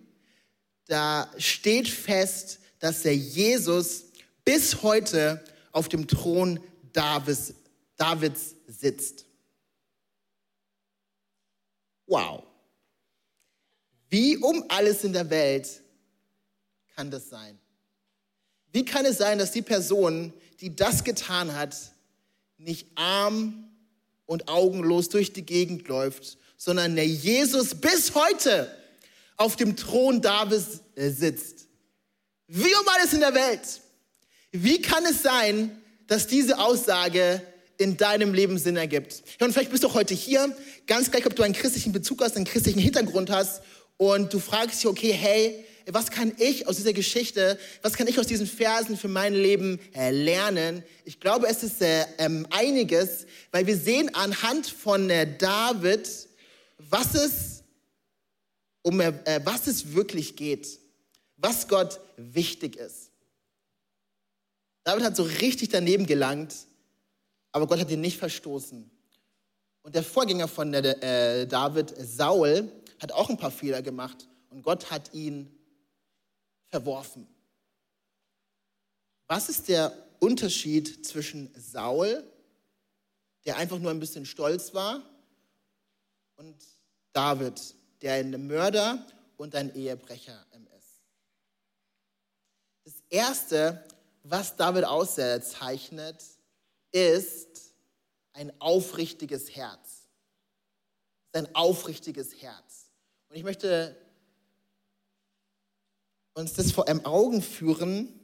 da 0.87 1.31
steht 1.39 1.89
fest, 1.89 2.61
dass 2.79 3.03
der 3.03 3.17
Jesus 3.17 4.05
bis 4.45 4.83
heute 4.83 5.45
auf 5.73 5.89
dem 5.89 6.07
Thron 6.07 6.61
Davids, 6.93 7.55
Davids 7.97 8.55
sitzt. 8.67 9.27
Wow. 12.07 12.45
Wie 14.09 14.37
um 14.37 14.65
alles 14.69 15.05
in 15.05 15.13
der 15.13 15.29
Welt 15.29 15.83
kann 16.95 17.11
das 17.11 17.29
sein? 17.29 17.59
Wie 18.73 18.85
kann 18.85 19.05
es 19.05 19.19
sein, 19.19 19.39
dass 19.39 19.53
die 19.53 19.63
Person, 19.63 20.33
die 20.61 20.75
das 20.75 21.05
getan 21.05 21.55
hat, 21.55 21.77
nicht 22.57 22.89
arm 22.95 23.69
und 24.25 24.49
augenlos 24.49 25.09
durch 25.09 25.33
die 25.33 25.45
Gegend 25.45 25.89
läuft, 25.89 26.39
sondern 26.57 26.97
der 26.97 27.07
Jesus 27.07 27.75
bis 27.75 28.15
heute 28.15 28.71
auf 29.37 29.57
dem 29.57 29.77
Thron 29.77 30.21
Davids 30.21 30.81
äh, 30.95 31.11
sitzt? 31.11 31.67
Wie 32.49 32.75
um 32.75 32.89
alles 32.95 33.13
in 33.13 33.21
der 33.21 33.35
Welt? 33.35 33.81
Wie 34.53 34.81
kann 34.81 35.05
es 35.05 35.23
sein, 35.23 35.83
dass 36.07 36.27
diese 36.27 36.59
Aussage 36.59 37.43
in 37.79 37.97
deinem 37.97 38.33
Leben 38.33 38.59
Sinn 38.59 38.77
ergibt? 38.77 39.23
Ja, 39.39 39.47
und 39.47 39.53
vielleicht 39.53 39.71
bist 39.71 39.85
du 39.85 39.93
heute 39.93 40.15
hier, 40.15 40.57
ganz 40.87 41.11
gleich, 41.11 41.27
ob 41.27 41.35
du 41.35 41.43
einen 41.43 41.55
christlichen 41.55 41.93
Bezug 41.93 42.23
hast, 42.23 42.37
einen 42.37 42.45
christlichen 42.45 42.79
Hintergrund 42.79 43.31
hast 43.31 43.63
und 43.97 44.33
du 44.33 44.39
fragst 44.39 44.81
dich, 44.81 44.87
okay, 44.87 45.13
hey, 45.13 45.65
was 45.89 46.11
kann 46.11 46.33
ich 46.39 46.67
aus 46.67 46.77
dieser 46.77 46.93
Geschichte, 46.93 47.59
was 47.83 47.95
kann 47.95 48.09
ich 48.09 48.19
aus 48.19 48.27
diesen 48.27 48.47
Versen 48.47 48.97
für 48.97 49.09
mein 49.09 49.35
Leben 49.35 49.79
äh, 49.95 50.11
lernen? 50.11 50.83
Ich 51.05 51.21
glaube, 51.21 51.47
es 51.47 51.63
ist 51.63 51.81
äh, 51.81 52.05
ähm, 52.19 52.47
einiges, 52.51 53.27
weil 53.53 53.67
wir 53.67 53.77
sehen 53.77 54.13
anhand 54.15 54.67
von 54.67 55.09
äh, 55.11 55.37
David, 55.39 56.09
was 56.78 57.14
es, 57.14 57.64
um 58.83 59.00
äh, 59.00 59.40
was 59.45 59.66
es 59.66 59.95
wirklich 59.95 60.37
geht, 60.37 60.78
was 61.37 61.68
Gott 61.68 62.00
wichtig 62.16 62.76
ist. 62.76 63.11
David 64.85 65.04
hat 65.04 65.16
so 65.16 65.25
richtig 65.25 65.71
daneben 65.71 66.06
gelangt, 66.06 66.54
aber 67.52 67.66
Gott 67.66 67.80
hat 67.80 67.90
ihn 67.90 68.00
nicht 68.00 68.18
verstoßen. 68.18 68.88
Und 69.83 69.95
der 69.95 70.02
Vorgänger 70.02 70.49
von 70.49 70.73
äh, 70.75 71.47
David, 71.47 71.95
Saul, 71.99 72.71
hat 73.00 73.12
auch 73.12 73.28
ein 73.28 73.37
paar 73.37 73.50
Fehler 73.50 73.83
gemacht 73.83 74.28
und 74.50 74.62
Gott 74.62 74.90
hat 74.90 75.12
ihn 75.12 75.52
verworfen. 76.68 77.26
Was 79.26 79.49
ist 79.49 79.68
der 79.68 79.92
Unterschied 80.18 81.04
zwischen 81.04 81.50
Saul, 81.54 82.25
der 83.45 83.56
einfach 83.56 83.78
nur 83.78 83.90
ein 83.90 84.00
bisschen 84.00 84.25
stolz 84.25 84.73
war, 84.73 85.02
und 86.37 86.57
David, 87.12 87.75
der 88.02 88.14
ein 88.14 88.47
Mörder 88.47 89.07
und 89.37 89.55
ein 89.55 89.75
Ehebrecher 89.75 90.47
ist. 90.78 91.00
Das 92.85 92.95
Erste, 93.09 93.85
was 94.23 94.57
David 94.57 94.85
auszeichnet, 94.85 96.23
ist 96.93 97.75
ein 98.33 98.52
aufrichtiges 98.61 99.55
Herz. 99.55 100.09
Sein 101.33 101.49
aufrichtiges 101.55 102.40
Herz. 102.40 102.90
Und 103.28 103.37
ich 103.37 103.43
möchte 103.43 103.97
uns 106.35 106.52
das 106.52 106.71
vor 106.71 106.87
Augen 107.05 107.43
führen, 107.43 108.21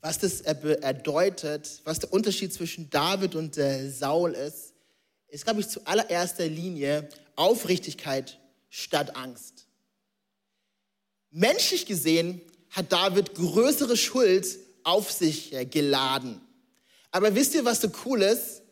was 0.00 0.18
das 0.18 0.42
bedeutet, 0.42 1.80
was 1.84 1.98
der 1.98 2.12
Unterschied 2.12 2.52
zwischen 2.52 2.88
David 2.90 3.34
und 3.34 3.56
äh, 3.56 3.90
Saul 3.90 4.34
ist, 4.34 4.74
ist, 5.28 5.44
glaube 5.44 5.60
ich, 5.60 5.68
zu 5.68 5.84
allererster 5.86 6.46
Linie 6.46 7.08
Aufrichtigkeit 7.36 8.40
statt 8.68 9.16
Angst. 9.16 9.66
Menschlich 11.30 11.86
gesehen 11.86 12.40
hat 12.70 12.92
David 12.92 13.34
größere 13.34 13.96
Schuld 13.96 14.46
auf 14.82 15.10
sich 15.10 15.54
geladen. 15.70 16.40
Aber 17.10 17.34
wisst 17.34 17.54
ihr, 17.54 17.64
was 17.64 17.80
so 17.80 17.90
cool 18.04 18.22
ist? 18.22 18.62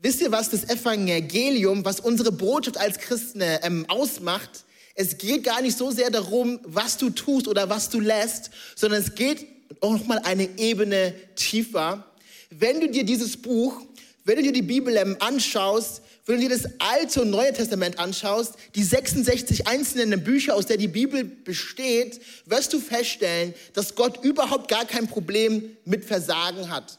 Wisst 0.00 0.20
ihr, 0.20 0.30
was 0.30 0.50
das 0.50 0.68
Evangelium, 0.68 1.84
was 1.84 1.98
unsere 1.98 2.30
Botschaft 2.30 2.76
als 2.76 2.98
Christen 2.98 3.40
äh, 3.40 3.58
ähm, 3.64 3.84
ausmacht? 3.88 4.64
Es 4.94 5.18
geht 5.18 5.42
gar 5.42 5.60
nicht 5.60 5.76
so 5.76 5.90
sehr 5.90 6.10
darum, 6.10 6.60
was 6.62 6.96
du 6.98 7.10
tust 7.10 7.48
oder 7.48 7.68
was 7.68 7.88
du 7.88 7.98
lässt, 7.98 8.50
sondern 8.76 9.02
es 9.02 9.16
geht 9.16 9.46
auch 9.80 9.92
noch 9.92 10.06
mal 10.06 10.20
eine 10.20 10.58
Ebene 10.58 11.14
tiefer. 11.34 12.04
Wenn 12.50 12.80
du 12.80 12.88
dir 12.88 13.04
dieses 13.04 13.36
Buch, 13.36 13.82
wenn 14.24 14.36
du 14.36 14.42
dir 14.42 14.52
die 14.52 14.62
Bibel 14.62 14.96
ähm, 14.96 15.16
anschaust, 15.18 16.02
wenn 16.28 16.42
du 16.42 16.46
dir 16.46 16.54
das 16.54 16.70
Alte 16.78 17.22
und 17.22 17.30
Neue 17.30 17.54
Testament 17.54 17.98
anschaust, 17.98 18.56
die 18.74 18.84
66 18.84 19.66
einzelnen 19.66 20.22
Bücher, 20.22 20.54
aus 20.54 20.66
der 20.66 20.76
die 20.76 20.86
Bibel 20.86 21.24
besteht, 21.24 22.20
wirst 22.44 22.74
du 22.74 22.80
feststellen, 22.80 23.54
dass 23.72 23.94
Gott 23.94 24.22
überhaupt 24.22 24.68
gar 24.68 24.84
kein 24.84 25.08
Problem 25.08 25.74
mit 25.86 26.04
Versagen 26.04 26.68
hat. 26.68 26.98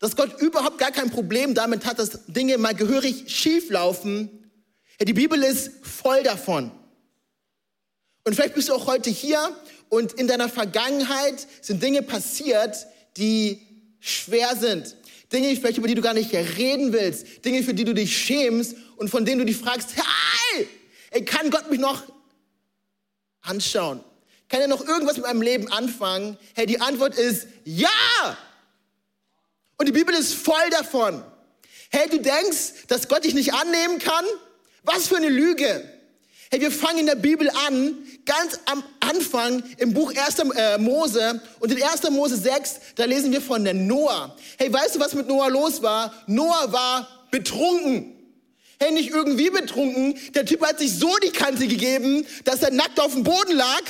Dass 0.00 0.16
Gott 0.16 0.40
überhaupt 0.40 0.78
gar 0.78 0.90
kein 0.90 1.10
Problem 1.10 1.54
damit 1.54 1.86
hat, 1.86 2.00
dass 2.00 2.26
Dinge 2.26 2.58
mal 2.58 2.74
gehörig 2.74 3.26
schief 3.28 3.70
laufen. 3.70 4.50
Ja, 4.98 5.06
die 5.06 5.12
Bibel 5.12 5.40
ist 5.44 5.70
voll 5.82 6.24
davon. 6.24 6.72
Und 8.24 8.34
vielleicht 8.34 8.54
bist 8.54 8.68
du 8.68 8.74
auch 8.74 8.88
heute 8.88 9.10
hier 9.10 9.56
und 9.90 10.14
in 10.14 10.26
deiner 10.26 10.48
Vergangenheit 10.48 11.46
sind 11.60 11.84
Dinge 11.84 12.02
passiert, 12.02 12.88
die 13.16 13.60
schwer 14.00 14.56
sind. 14.56 14.96
Dinge 15.32 15.54
vielleicht, 15.56 15.78
über 15.78 15.88
die 15.88 15.94
du 15.94 16.02
gar 16.02 16.14
nicht 16.14 16.32
reden 16.32 16.92
willst. 16.92 17.44
Dinge, 17.44 17.62
für 17.62 17.74
die 17.74 17.84
du 17.84 17.94
dich 17.94 18.16
schämst 18.16 18.76
und 18.96 19.08
von 19.08 19.24
denen 19.24 19.40
du 19.40 19.44
dich 19.46 19.56
fragst, 19.56 19.90
hey, 19.96 20.68
ey, 21.10 21.24
kann 21.24 21.50
Gott 21.50 21.70
mich 21.70 21.80
noch 21.80 22.04
anschauen? 23.42 24.00
Kann 24.48 24.60
er 24.60 24.68
noch 24.68 24.86
irgendwas 24.86 25.16
mit 25.16 25.26
meinem 25.26 25.42
Leben 25.42 25.70
anfangen? 25.72 26.38
Hey, 26.54 26.66
die 26.66 26.80
Antwort 26.80 27.18
ist 27.18 27.48
ja! 27.64 27.88
Und 29.76 29.86
die 29.86 29.92
Bibel 29.92 30.14
ist 30.14 30.34
voll 30.34 30.70
davon. 30.70 31.22
Hey, 31.90 32.08
du 32.08 32.18
denkst, 32.18 32.86
dass 32.88 33.08
Gott 33.08 33.24
dich 33.24 33.34
nicht 33.34 33.52
annehmen 33.52 33.98
kann? 33.98 34.24
Was 34.82 35.08
für 35.08 35.16
eine 35.16 35.28
Lüge. 35.28 35.92
Hey, 36.50 36.60
wir 36.60 36.70
fangen 36.70 37.00
in 37.00 37.06
der 37.06 37.16
Bibel 37.16 37.50
an, 37.66 37.96
ganz 38.26 38.60
am 38.66 38.84
Anfang 39.00 39.62
im 39.78 39.94
Buch 39.94 40.12
1. 40.14 40.38
Äh, 40.38 40.78
Mose 40.78 41.40
und 41.60 41.72
in 41.72 41.82
1. 41.82 42.10
Mose 42.10 42.36
6, 42.36 42.80
da 42.96 43.04
lesen 43.04 43.32
wir 43.32 43.40
von 43.40 43.64
der 43.64 43.74
Noah. 43.74 44.36
Hey, 44.58 44.70
weißt 44.70 44.96
du, 44.96 45.00
was 45.00 45.14
mit 45.14 45.26
Noah 45.26 45.48
los 45.48 45.80
war? 45.82 46.12
Noah 46.26 46.72
war 46.72 47.08
betrunken. 47.30 48.12
Hey, 48.78 48.92
nicht 48.92 49.10
irgendwie 49.10 49.48
betrunken. 49.48 50.18
Der 50.34 50.44
Typ 50.44 50.60
hat 50.66 50.78
sich 50.78 50.92
so 50.92 51.16
die 51.24 51.30
Kante 51.30 51.66
gegeben, 51.66 52.26
dass 52.44 52.62
er 52.62 52.70
nackt 52.70 53.00
auf 53.00 53.14
dem 53.14 53.24
Boden 53.24 53.56
lag 53.56 53.82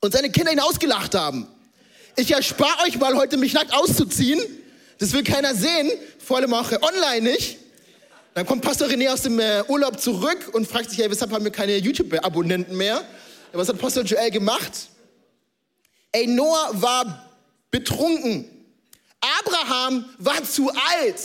und 0.00 0.12
seine 0.12 0.30
Kinder 0.30 0.52
ihn 0.52 0.60
ausgelacht 0.60 1.14
haben. 1.14 1.48
Ich 2.16 2.30
erspare 2.30 2.84
euch 2.86 2.98
mal 2.98 3.16
heute, 3.16 3.36
mich 3.36 3.54
nackt 3.54 3.72
auszuziehen. 3.72 4.40
Das 4.98 5.12
will 5.12 5.24
keiner 5.24 5.54
sehen, 5.54 5.90
vor 6.24 6.36
allem 6.36 6.54
auch 6.54 6.70
online 6.82 7.22
nicht. 7.22 7.58
Dann 8.34 8.46
kommt 8.46 8.62
Pastor 8.62 8.88
René 8.88 9.12
aus 9.12 9.22
dem 9.22 9.40
äh, 9.40 9.62
Urlaub 9.66 10.00
zurück 10.00 10.50
und 10.52 10.66
fragt 10.66 10.90
sich, 10.90 10.98
hey, 10.98 11.10
weshalb 11.10 11.32
haben 11.32 11.44
wir 11.44 11.50
keine 11.50 11.76
YouTube-Abonnenten 11.76 12.76
mehr? 12.76 13.04
Was 13.52 13.68
hat 13.68 13.78
Pastor 13.78 14.04
Joel 14.04 14.30
gemacht? 14.30 14.72
Ey, 16.12 16.26
Noah 16.26 16.70
war 16.74 17.30
betrunken. 17.70 18.44
Abraham 19.20 20.04
war 20.18 20.42
zu 20.44 20.70
alt 20.70 21.16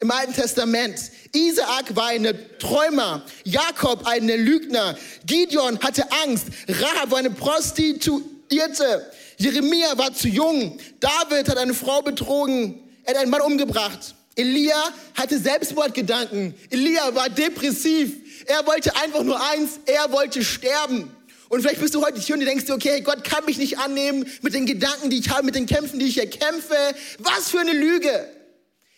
im 0.00 0.10
Alten 0.10 0.32
Testament. 0.32 0.98
Isaak 1.32 1.94
war 1.94 2.08
ein 2.08 2.34
Träumer. 2.58 3.22
Jakob 3.44 4.06
ein 4.06 4.26
Lügner. 4.26 4.96
Gideon 5.26 5.78
hatte 5.80 6.10
Angst. 6.24 6.46
Rahab 6.68 7.10
war 7.10 7.18
eine 7.18 7.30
Prostituierte. 7.30 9.10
Jeremia 9.36 9.96
war 9.96 10.12
zu 10.12 10.28
jung. 10.28 10.78
David 11.00 11.48
hat 11.48 11.58
eine 11.58 11.74
Frau 11.74 12.00
betrogen. 12.02 12.80
Er 13.04 13.14
hat 13.14 13.20
einen 13.22 13.30
Mann 13.30 13.42
umgebracht. 13.42 14.14
Elia 14.36 14.92
hatte 15.14 15.38
Selbstmordgedanken. 15.38 16.54
Elia 16.70 17.14
war 17.14 17.28
depressiv. 17.28 18.12
Er 18.46 18.66
wollte 18.66 18.94
einfach 18.96 19.22
nur 19.22 19.40
eins, 19.50 19.80
er 19.86 20.10
wollte 20.12 20.44
sterben. 20.44 21.10
Und 21.48 21.62
vielleicht 21.62 21.80
bist 21.80 21.94
du 21.94 22.04
heute 22.04 22.20
hier 22.20 22.36
und 22.36 22.40
denkst 22.42 22.66
dir, 22.66 22.74
okay, 22.74 23.00
Gott 23.00 23.24
kann 23.24 23.44
mich 23.44 23.58
nicht 23.58 23.78
annehmen 23.78 24.24
mit 24.40 24.54
den 24.54 24.66
Gedanken, 24.66 25.10
die 25.10 25.18
ich 25.18 25.30
habe, 25.30 25.44
mit 25.44 25.56
den 25.56 25.66
Kämpfen, 25.66 25.98
die 25.98 26.06
ich 26.06 26.18
erkämpfe. 26.18 26.76
Was 27.18 27.50
für 27.50 27.58
eine 27.58 27.72
Lüge. 27.72 28.28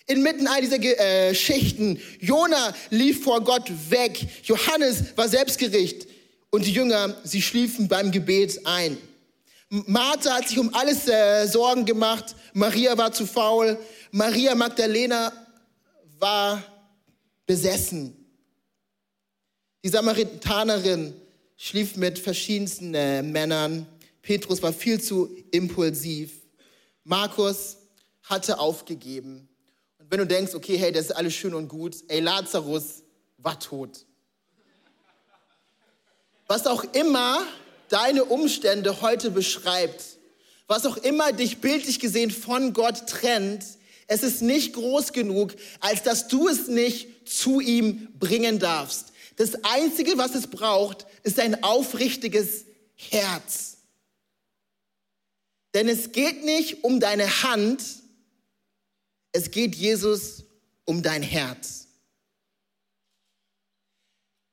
Inmitten 0.06 0.46
all 0.46 0.60
dieser 0.60 0.78
äh. 0.82 1.32
Jona 2.20 2.74
lief 2.90 3.24
vor 3.24 3.42
Gott 3.42 3.70
weg. 3.88 4.18
Johannes 4.44 5.16
war 5.16 5.28
Selbstgericht. 5.28 6.06
Und 6.50 6.66
die 6.66 6.72
Jünger, 6.72 7.16
sie 7.24 7.40
schliefen 7.40 7.88
beim 7.88 8.10
Gebet 8.10 8.60
ein. 8.66 8.98
Martha 9.70 10.34
hat 10.34 10.48
sich 10.48 10.58
um 10.58 10.74
alles 10.74 11.08
äh, 11.08 11.46
Sorgen 11.46 11.86
gemacht. 11.86 12.36
Maria 12.52 12.98
war 12.98 13.12
zu 13.12 13.26
faul. 13.26 13.78
Maria 14.14 14.54
Magdalena 14.54 15.32
war 16.18 16.62
besessen. 17.46 18.14
Die 19.82 19.88
Samaritanerin 19.88 21.14
schlief 21.56 21.96
mit 21.96 22.18
verschiedensten 22.18 22.94
äh, 22.94 23.22
Männern. 23.22 23.86
Petrus 24.20 24.62
war 24.62 24.74
viel 24.74 25.00
zu 25.00 25.34
impulsiv. 25.50 26.30
Markus 27.04 27.78
hatte 28.24 28.58
aufgegeben. 28.58 29.48
Und 29.98 30.10
wenn 30.10 30.18
du 30.18 30.26
denkst, 30.26 30.54
okay, 30.54 30.76
hey, 30.76 30.92
das 30.92 31.06
ist 31.06 31.12
alles 31.12 31.32
schön 31.32 31.54
und 31.54 31.68
gut, 31.68 31.96
ey, 32.08 32.20
Lazarus 32.20 33.02
war 33.38 33.58
tot. 33.58 34.04
Was 36.48 36.66
auch 36.66 36.84
immer 36.92 37.46
deine 37.88 38.26
Umstände 38.26 39.00
heute 39.00 39.30
beschreibt, 39.30 40.04
was 40.66 40.84
auch 40.84 40.98
immer 40.98 41.32
dich 41.32 41.62
bildlich 41.62 41.98
gesehen 41.98 42.30
von 42.30 42.74
Gott 42.74 43.06
trennt, 43.06 43.64
es 44.12 44.22
ist 44.22 44.42
nicht 44.42 44.74
groß 44.74 45.12
genug, 45.12 45.54
als 45.80 46.02
dass 46.02 46.28
du 46.28 46.48
es 46.48 46.68
nicht 46.68 47.28
zu 47.28 47.60
ihm 47.60 48.08
bringen 48.18 48.58
darfst. 48.58 49.12
Das 49.36 49.64
Einzige, 49.64 50.18
was 50.18 50.34
es 50.34 50.46
braucht, 50.46 51.06
ist 51.22 51.40
ein 51.40 51.64
aufrichtiges 51.64 52.66
Herz. 52.94 53.78
Denn 55.74 55.88
es 55.88 56.12
geht 56.12 56.44
nicht 56.44 56.84
um 56.84 57.00
deine 57.00 57.42
Hand, 57.42 57.82
es 59.32 59.50
geht 59.50 59.74
Jesus 59.74 60.44
um 60.84 61.02
dein 61.02 61.22
Herz. 61.22 61.86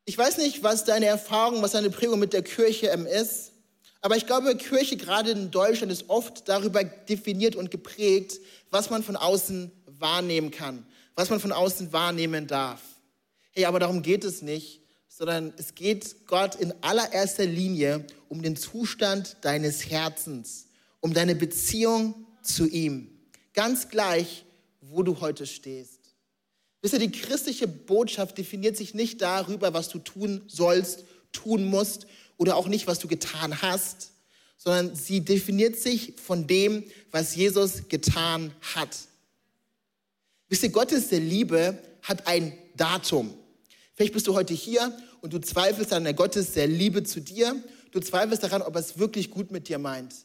Ich 0.06 0.18
weiß 0.18 0.38
nicht, 0.38 0.64
was 0.64 0.86
deine 0.86 1.08
Erfahrung, 1.08 1.62
was 1.62 1.72
deine 1.72 1.90
Prägung 1.90 2.18
mit 2.20 2.32
der 2.32 2.44
Kirche 2.44 2.88
ist, 2.88 3.52
aber 4.02 4.16
ich 4.16 4.26
glaube, 4.26 4.56
Kirche 4.56 4.98
gerade 4.98 5.32
in 5.32 5.52
Deutschland 5.52 5.92
ist 5.92 6.10
oft 6.10 6.48
darüber 6.48 6.84
definiert 6.84 7.56
und 7.56 7.70
geprägt, 7.70 8.40
was 8.72 8.90
man 8.90 9.04
von 9.04 9.16
außen 9.16 9.72
wahrnehmen 9.86 10.52
kann, 10.52 10.86
was 11.16 11.30
man 11.30 11.40
von 11.40 11.52
außen 11.52 11.92
wahrnehmen 11.92 12.48
darf. 12.48 12.82
Hey, 13.52 13.66
aber 13.66 13.80
darum 13.80 14.02
geht 14.02 14.24
es 14.24 14.42
nicht, 14.42 14.82
sondern 15.08 15.54
es 15.58 15.76
geht 15.76 16.28
Gott 16.28 16.56
in 16.56 16.74
allererster 16.82 17.46
Linie 17.46 18.06
um 18.30 18.42
den 18.42 18.56
Zustand 18.56 19.38
deines 19.42 19.90
Herzens, 19.90 20.68
um 21.02 21.14
deine 21.14 21.36
Beziehung 21.36 22.26
zu 22.42 22.68
ihm. 22.68 23.10
Ganz 23.54 23.90
gleich, 23.90 24.46
wo 24.80 25.04
du 25.04 25.20
heute 25.20 25.46
stehst. 25.46 26.00
Wisst 26.82 26.94
ihr, 26.94 27.00
die 27.00 27.12
christliche 27.12 27.68
Botschaft 27.68 28.38
definiert 28.38 28.78
sich 28.78 28.94
nicht 28.94 29.22
darüber, 29.22 29.74
was 29.74 29.90
du 29.90 30.00
tun 30.00 30.44
sollst, 30.48 31.04
tun 31.34 31.66
musst 31.66 32.08
oder 32.40 32.56
auch 32.56 32.68
nicht, 32.68 32.88
was 32.88 32.98
du 32.98 33.08
getan 33.08 33.62
hast, 33.62 34.14
sondern 34.58 34.96
sie 34.96 35.22
definiert 35.22 35.78
sich 35.78 36.16
von 36.26 36.48
dem, 36.48 36.84
was 37.12 37.36
Jesus 37.36 37.90
getan 37.90 38.52
hat. 38.74 38.98
Wisst 40.48 40.64
ihr, 40.64 40.70
Gottes 40.70 41.10
der 41.10 41.20
Liebe 41.20 41.78
hat 42.02 42.26
ein 42.28 42.58
Datum. 42.76 43.34
Vielleicht 43.94 44.14
bist 44.14 44.26
du 44.26 44.34
heute 44.34 44.54
hier 44.54 44.98
und 45.22 45.34
du 45.34 45.40
zweifelst 45.40 45.94
an 45.94 46.06
der 46.06 46.14
Gottes 46.14 46.54
der 46.54 46.66
Liebe 46.66 47.04
zu 47.04 47.20
dir. 47.20 47.62
Du 47.92 48.00
zweifelst 48.00 48.42
daran, 48.42 48.62
ob 48.62 48.74
er 48.74 48.82
es 48.82 48.98
wirklich 48.98 49.30
gut 49.30 49.52
mit 49.52 49.68
dir 49.68 49.78
meint. 49.78 50.16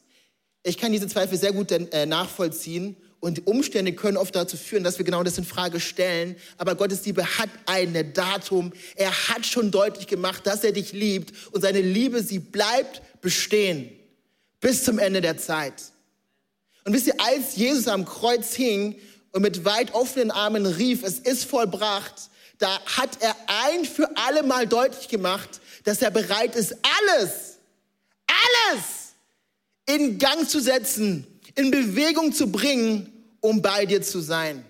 Ich 0.63 0.77
kann 0.77 0.93
diese 0.93 1.07
Zweifel 1.07 1.37
sehr 1.37 1.51
gut 1.51 1.71
äh, 1.71 2.05
nachvollziehen 2.05 2.95
und 3.19 3.47
Umstände 3.47 3.93
können 3.93 4.17
oft 4.17 4.35
dazu 4.35 4.55
führen, 4.57 4.83
dass 4.83 4.97
wir 4.97 5.05
genau 5.05 5.23
das 5.23 5.37
in 5.37 5.45
Frage 5.45 5.79
stellen. 5.79 6.35
Aber 6.57 6.75
Gottes 6.75 7.05
Liebe 7.05 7.25
hat 7.37 7.49
ein 7.65 8.13
Datum. 8.13 8.71
Er 8.95 9.11
hat 9.29 9.45
schon 9.45 9.71
deutlich 9.71 10.07
gemacht, 10.07 10.45
dass 10.45 10.63
er 10.63 10.71
dich 10.71 10.93
liebt 10.93 11.33
und 11.51 11.61
seine 11.61 11.81
Liebe, 11.81 12.21
sie 12.21 12.39
bleibt 12.39 13.01
bestehen 13.21 13.89
bis 14.59 14.83
zum 14.83 14.99
Ende 14.99 15.21
der 15.21 15.37
Zeit. 15.37 15.73
Und 16.83 16.93
wisst 16.93 17.07
ihr, 17.07 17.19
als 17.19 17.55
Jesus 17.55 17.87
am 17.87 18.05
Kreuz 18.05 18.53
hing 18.53 18.95
und 19.31 19.41
mit 19.41 19.65
weit 19.65 19.93
offenen 19.93 20.31
Armen 20.31 20.65
rief, 20.65 21.03
es 21.03 21.19
ist 21.19 21.45
vollbracht, 21.45 22.29
da 22.59 22.79
hat 22.85 23.21
er 23.21 23.35
ein 23.47 23.85
für 23.85 24.09
alle 24.15 24.43
Mal 24.43 24.67
deutlich 24.67 25.07
gemacht, 25.07 25.61
dass 25.83 26.01
er 26.01 26.11
bereit 26.11 26.55
ist, 26.55 26.75
alles, 26.83 27.57
alles 28.27 29.13
in 29.87 30.17
Gang 30.17 30.47
zu 30.47 30.59
setzen, 30.59 31.27
in 31.55 31.71
Bewegung 31.71 32.33
zu 32.33 32.51
bringen, 32.51 33.11
um 33.39 33.61
bei 33.61 33.85
dir 33.85 34.01
zu 34.01 34.19
sein. 34.19 34.65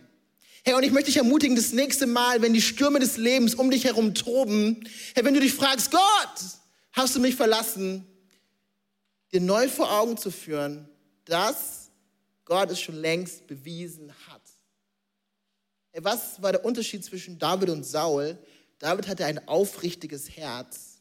Hey, 0.64 0.74
und 0.74 0.84
ich 0.84 0.92
möchte 0.92 1.08
dich 1.08 1.18
ermutigen, 1.18 1.56
das 1.56 1.74
nächste 1.74 2.08
Mal, 2.08 2.42
wenn 2.42 2.54
die 2.54 2.62
Stürme 2.62 3.00
des 3.00 3.18
Lebens 3.18 3.54
um 3.54 3.70
dich 3.70 3.84
herum 3.84 4.16
toben, 4.16 4.88
hey, 5.14 5.24
wenn 5.24 5.34
du 5.34 5.40
dich 5.40 5.54
fragst, 5.54 5.92
Gott, 5.92 6.02
hast 6.92 7.16
du 7.16 7.20
mich 7.20 7.36
verlassen, 7.36 8.06
dir 9.32 9.42
neu 9.42 9.68
vor 9.68 9.92
Augen 9.92 10.18
zu 10.18 10.32
führen, 10.32 10.90
dass 11.26 11.92
Gott 12.46 12.72
es 12.72 12.80
schon 12.80 12.96
längst 12.96 13.48
bewiesen 13.48 14.12
hat. 14.28 14.42
Hey, 15.92 16.04
was 16.04 16.42
war 16.42 16.52
der 16.52 16.66
Unterschied 16.66 17.06
zwischen 17.06 17.38
David 17.38 17.70
und 17.70 17.86
Saul? 17.86 18.38
David 18.80 19.08
hatte 19.08 19.26
ein 19.26 19.48
aufrichtiges 19.48 20.30
Herz 20.36 21.00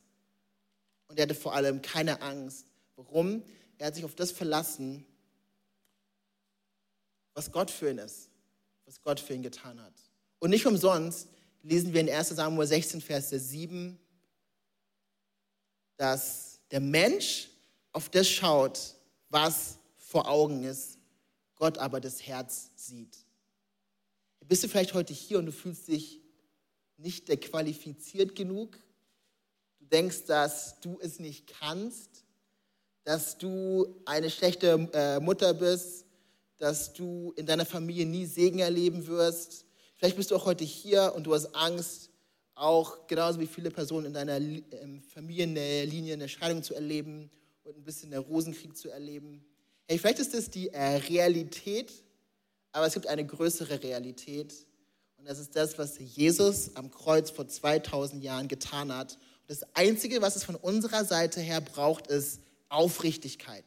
und 1.09 1.19
er 1.19 1.25
hatte 1.25 1.35
vor 1.35 1.55
allem 1.55 1.83
keine 1.83 2.23
Angst. 2.23 2.67
Warum? 2.97 3.43
Er 3.79 3.89
hat 3.89 3.95
sich 3.95 4.05
auf 4.05 4.15
das 4.15 4.31
verlassen, 4.31 5.05
was 7.35 7.51
Gott 7.51 7.71
für 7.71 7.91
ihn 7.91 7.99
ist, 7.99 8.31
was 8.87 9.01
Gott 9.03 9.21
für 9.21 9.35
ihn 9.35 9.43
getan 9.43 9.81
hat. 9.81 9.95
Und 10.39 10.51
nicht 10.51 10.67
umsonst 10.67 11.29
lesen 11.63 11.93
wir 11.93 12.01
in 12.01 12.11
1 12.11 12.29
Samuel 12.29 12.67
16, 12.67 13.01
Vers 13.01 13.31
7, 13.31 13.99
dass 15.97 16.61
der 16.71 16.81
Mensch 16.81 17.49
auf 17.93 18.09
das 18.09 18.29
schaut, 18.29 18.95
was 19.29 19.79
vor 19.97 20.29
Augen 20.29 20.65
ist, 20.65 20.99
Gott 21.57 21.79
aber 21.79 22.01
das 22.01 22.27
Herz 22.27 22.71
sieht. 22.77 23.17
Bist 24.47 24.63
du 24.63 24.69
vielleicht 24.69 24.95
heute 24.95 25.15
hier 25.15 25.39
und 25.39 25.47
du 25.47 25.53
fühlst 25.53 25.89
dich 25.89 26.21
nicht 26.99 27.27
qualifiziert 27.41 28.35
genug? 28.35 28.79
Du 29.79 29.87
denkst, 29.87 30.25
dass 30.27 30.79
du 30.81 30.99
es 31.01 31.19
nicht 31.19 31.47
kannst, 31.47 32.25
dass 33.05 33.39
du 33.39 34.03
eine 34.05 34.31
schlechte 34.31 34.89
äh, 34.93 35.21
Mutter 35.21 35.55
bist, 35.55 36.04
dass 36.59 36.93
du 36.93 37.33
in 37.37 37.47
deiner 37.47 37.67
Familie 37.67 38.07
nie 38.07 38.27
Segen 38.27 38.61
erleben 38.61 39.07
wirst. 39.07 39.67
Vielleicht 39.97 40.17
bist 40.17 40.31
du 40.31 40.37
auch 40.37 40.47
heute 40.47 40.65
hier 40.65 41.13
und 41.15 41.25
du 41.25 41.35
hast 41.35 41.55
Angst, 41.55 42.11
auch 42.55 43.07
genauso 43.07 43.41
wie 43.41 43.47
viele 43.47 43.71
Personen 43.71 44.07
in 44.07 44.13
deiner 44.13 44.37
ähm, 44.37 45.03
Familienlinie 45.13 46.15
eine 46.15 46.29
Scheidung 46.29 46.63
zu 46.63 46.75
erleben 46.75 47.31
und 47.65 47.77
ein 47.77 47.85
bisschen 47.85 48.11
der 48.11 48.21
Rosenkrieg 48.21 48.77
zu 48.77 48.91
erleben. 48.91 49.45
Hey, 49.89 49.99
vielleicht 49.99 50.21
ist 50.21 50.35
das 50.35 50.51
die 50.51 50.69
äh, 50.69 50.97
Realität, 50.97 51.93
aber 52.73 52.87
es 52.87 52.95
gibt 52.95 53.07
eine 53.07 53.27
größere 53.27 53.83
Realität. 53.83 54.55
Und 55.17 55.29
das 55.29 55.39
ist 55.39 55.57
das, 55.57 55.79
was 55.79 55.99
Jesus 55.99 56.77
am 56.77 56.91
Kreuz 56.91 57.31
vor 57.31 57.49
2000 57.49 58.23
Jahren 58.23 58.47
getan 58.47 58.93
hat. 58.93 59.15
Und 59.15 59.51
das 59.51 59.63
Einzige, 59.75 60.23
was 60.23 60.37
es 60.37 60.45
von 60.45 60.57
unserer 60.57 61.05
Seite 61.05 61.41
her 61.41 61.61
braucht, 61.61 62.07
ist 62.07 62.41
Aufrichtigkeit. 62.69 63.65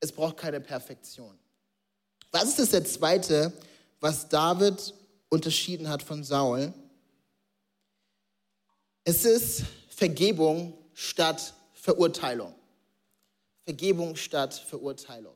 Es 0.00 0.12
braucht 0.12 0.36
keine 0.36 0.60
Perfektion. 0.60 1.38
Was 2.30 2.44
ist 2.44 2.58
das 2.58 2.70
der 2.70 2.84
zweite, 2.84 3.52
was 4.00 4.28
David 4.28 4.94
unterschieden 5.30 5.88
hat 5.88 6.02
von 6.02 6.22
Saul? 6.24 6.72
Es 9.04 9.24
ist 9.24 9.62
Vergebung 9.88 10.76
statt 10.92 11.54
Verurteilung. 11.72 12.54
Vergebung 13.64 14.16
statt 14.16 14.54
Verurteilung. 14.54 15.34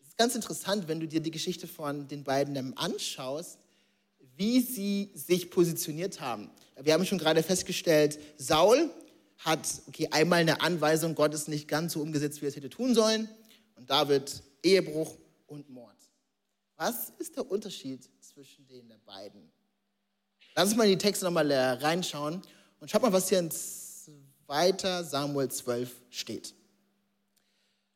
Es 0.00 0.08
ist 0.08 0.16
ganz 0.16 0.34
interessant, 0.34 0.86
wenn 0.86 1.00
du 1.00 1.08
dir 1.08 1.20
die 1.20 1.30
Geschichte 1.30 1.66
von 1.66 2.06
den 2.06 2.22
beiden 2.22 2.76
anschaust, 2.76 3.58
wie 4.36 4.60
sie 4.60 5.10
sich 5.14 5.50
positioniert 5.50 6.20
haben. 6.20 6.50
Wir 6.80 6.94
haben 6.94 7.04
schon 7.04 7.18
gerade 7.18 7.42
festgestellt, 7.42 8.20
Saul 8.36 8.88
hat 9.38 9.66
okay, 9.88 10.08
einmal 10.12 10.40
eine 10.40 10.60
Anweisung 10.60 11.16
Gottes 11.16 11.48
nicht 11.48 11.66
ganz 11.66 11.94
so 11.94 12.00
umgesetzt, 12.00 12.40
wie 12.40 12.46
er 12.46 12.50
es 12.50 12.56
hätte 12.56 12.70
tun 12.70 12.94
sollen. 12.94 13.28
Und 13.74 13.90
David 13.90 14.42
Ehebruch 14.62 15.16
und 15.48 15.68
Mord. 15.68 15.96
Was 16.76 17.10
ist 17.18 17.36
der 17.36 17.50
Unterschied 17.50 18.08
zwischen 18.20 18.66
den 18.68 18.88
beiden? 19.04 19.50
Lass 20.54 20.68
uns 20.68 20.76
mal 20.76 20.84
in 20.84 20.90
die 20.90 20.98
Texte 20.98 21.24
nochmal 21.24 21.50
äh, 21.50 21.70
reinschauen 21.70 22.40
und 22.80 22.90
schaut 22.90 23.02
mal, 23.02 23.12
was 23.12 23.28
hier 23.28 23.40
in 23.40 23.50
2. 23.50 25.02
Samuel 25.02 25.50
12 25.50 25.94
steht. 26.10 26.54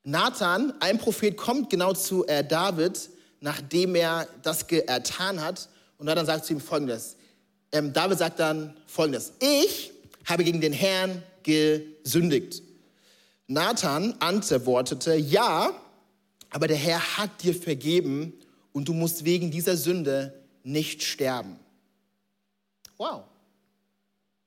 Nathan, 0.04 0.74
ein 0.80 0.98
Prophet, 0.98 1.36
kommt 1.36 1.70
genau 1.70 1.92
zu 1.92 2.26
äh, 2.26 2.44
David, 2.44 3.08
nachdem 3.40 3.94
er 3.94 4.26
das 4.42 4.66
getan 4.66 5.40
hat. 5.40 5.68
Und 5.98 6.06
dann 6.06 6.26
sagt 6.26 6.44
zu 6.44 6.54
ihm 6.54 6.60
folgendes. 6.60 7.16
Ähm, 7.70 7.92
David 7.92 8.18
sagt 8.18 8.40
dann 8.40 8.76
folgendes. 8.86 9.32
Ich 9.38 9.92
habe 10.24 10.42
gegen 10.42 10.60
den 10.60 10.72
Herrn 10.72 11.22
gesündigt. 11.42 12.62
Nathan 13.46 14.14
antwortete, 14.18 15.14
ja, 15.14 15.72
aber 16.52 16.68
der 16.68 16.76
Herr 16.76 17.18
hat 17.18 17.42
dir 17.42 17.54
vergeben 17.54 18.34
und 18.72 18.86
du 18.86 18.92
musst 18.92 19.24
wegen 19.24 19.50
dieser 19.50 19.76
Sünde 19.76 20.34
nicht 20.62 21.02
sterben. 21.02 21.58
Wow. 22.98 23.24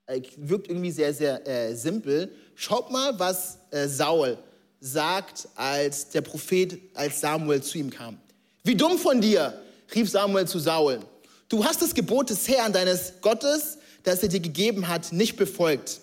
Äh, 0.05 0.21
wirkt 0.37 0.69
irgendwie 0.69 0.91
sehr, 0.91 1.13
sehr 1.13 1.45
äh, 1.47 1.75
simpel. 1.75 2.31
Schaut 2.53 2.91
mal, 2.91 3.17
was 3.19 3.57
äh, 3.71 3.87
Saul 3.87 4.37
sagt, 4.79 5.47
als 5.55 6.09
der 6.09 6.21
Prophet, 6.21 6.79
als 6.93 7.19
Samuel 7.19 7.61
zu 7.61 7.79
ihm 7.79 7.89
kam. 7.89 8.17
Wie 8.63 8.75
dumm 8.75 8.99
von 8.99 9.19
dir, 9.19 9.59
rief 9.93 10.09
Samuel 10.09 10.47
zu 10.47 10.59
Saul. 10.59 10.99
Du 11.49 11.65
hast 11.65 11.81
das 11.81 11.93
Gebot 11.93 12.29
des 12.29 12.47
Herrn, 12.47 12.71
deines 12.71 13.13
Gottes, 13.21 13.79
das 14.03 14.21
er 14.21 14.29
dir 14.29 14.39
gegeben 14.39 14.87
hat, 14.87 15.11
nicht 15.11 15.37
befolgt. 15.37 16.01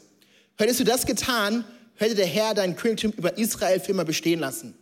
Hättest 0.56 0.80
du 0.80 0.84
das 0.84 1.06
getan, 1.06 1.64
hätte 1.94 2.16
der 2.16 2.26
Herr 2.26 2.54
dein 2.54 2.74
Königtum 2.74 3.12
über 3.12 3.38
Israel 3.38 3.78
für 3.78 3.92
immer 3.92 4.04
bestehen 4.04 4.40
lassen. 4.40 4.74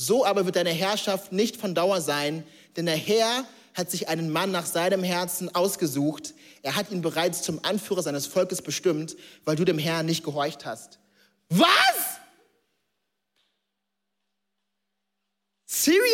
So 0.00 0.24
aber 0.24 0.46
wird 0.46 0.54
deine 0.54 0.70
Herrschaft 0.70 1.32
nicht 1.32 1.56
von 1.56 1.74
Dauer 1.74 2.00
sein, 2.00 2.46
denn 2.76 2.86
der 2.86 2.94
Herr 2.94 3.44
hat 3.74 3.90
sich 3.90 4.08
einen 4.08 4.30
Mann 4.30 4.52
nach 4.52 4.64
seinem 4.64 5.02
Herzen 5.02 5.52
ausgesucht. 5.52 6.34
Er 6.62 6.76
hat 6.76 6.92
ihn 6.92 7.02
bereits 7.02 7.42
zum 7.42 7.64
Anführer 7.64 8.04
seines 8.04 8.28
Volkes 8.28 8.62
bestimmt, 8.62 9.16
weil 9.44 9.56
du 9.56 9.64
dem 9.64 9.76
Herrn 9.76 10.06
nicht 10.06 10.22
gehorcht 10.22 10.64
hast. 10.64 11.00
Was? 11.48 11.66
Seriously? 15.66 16.04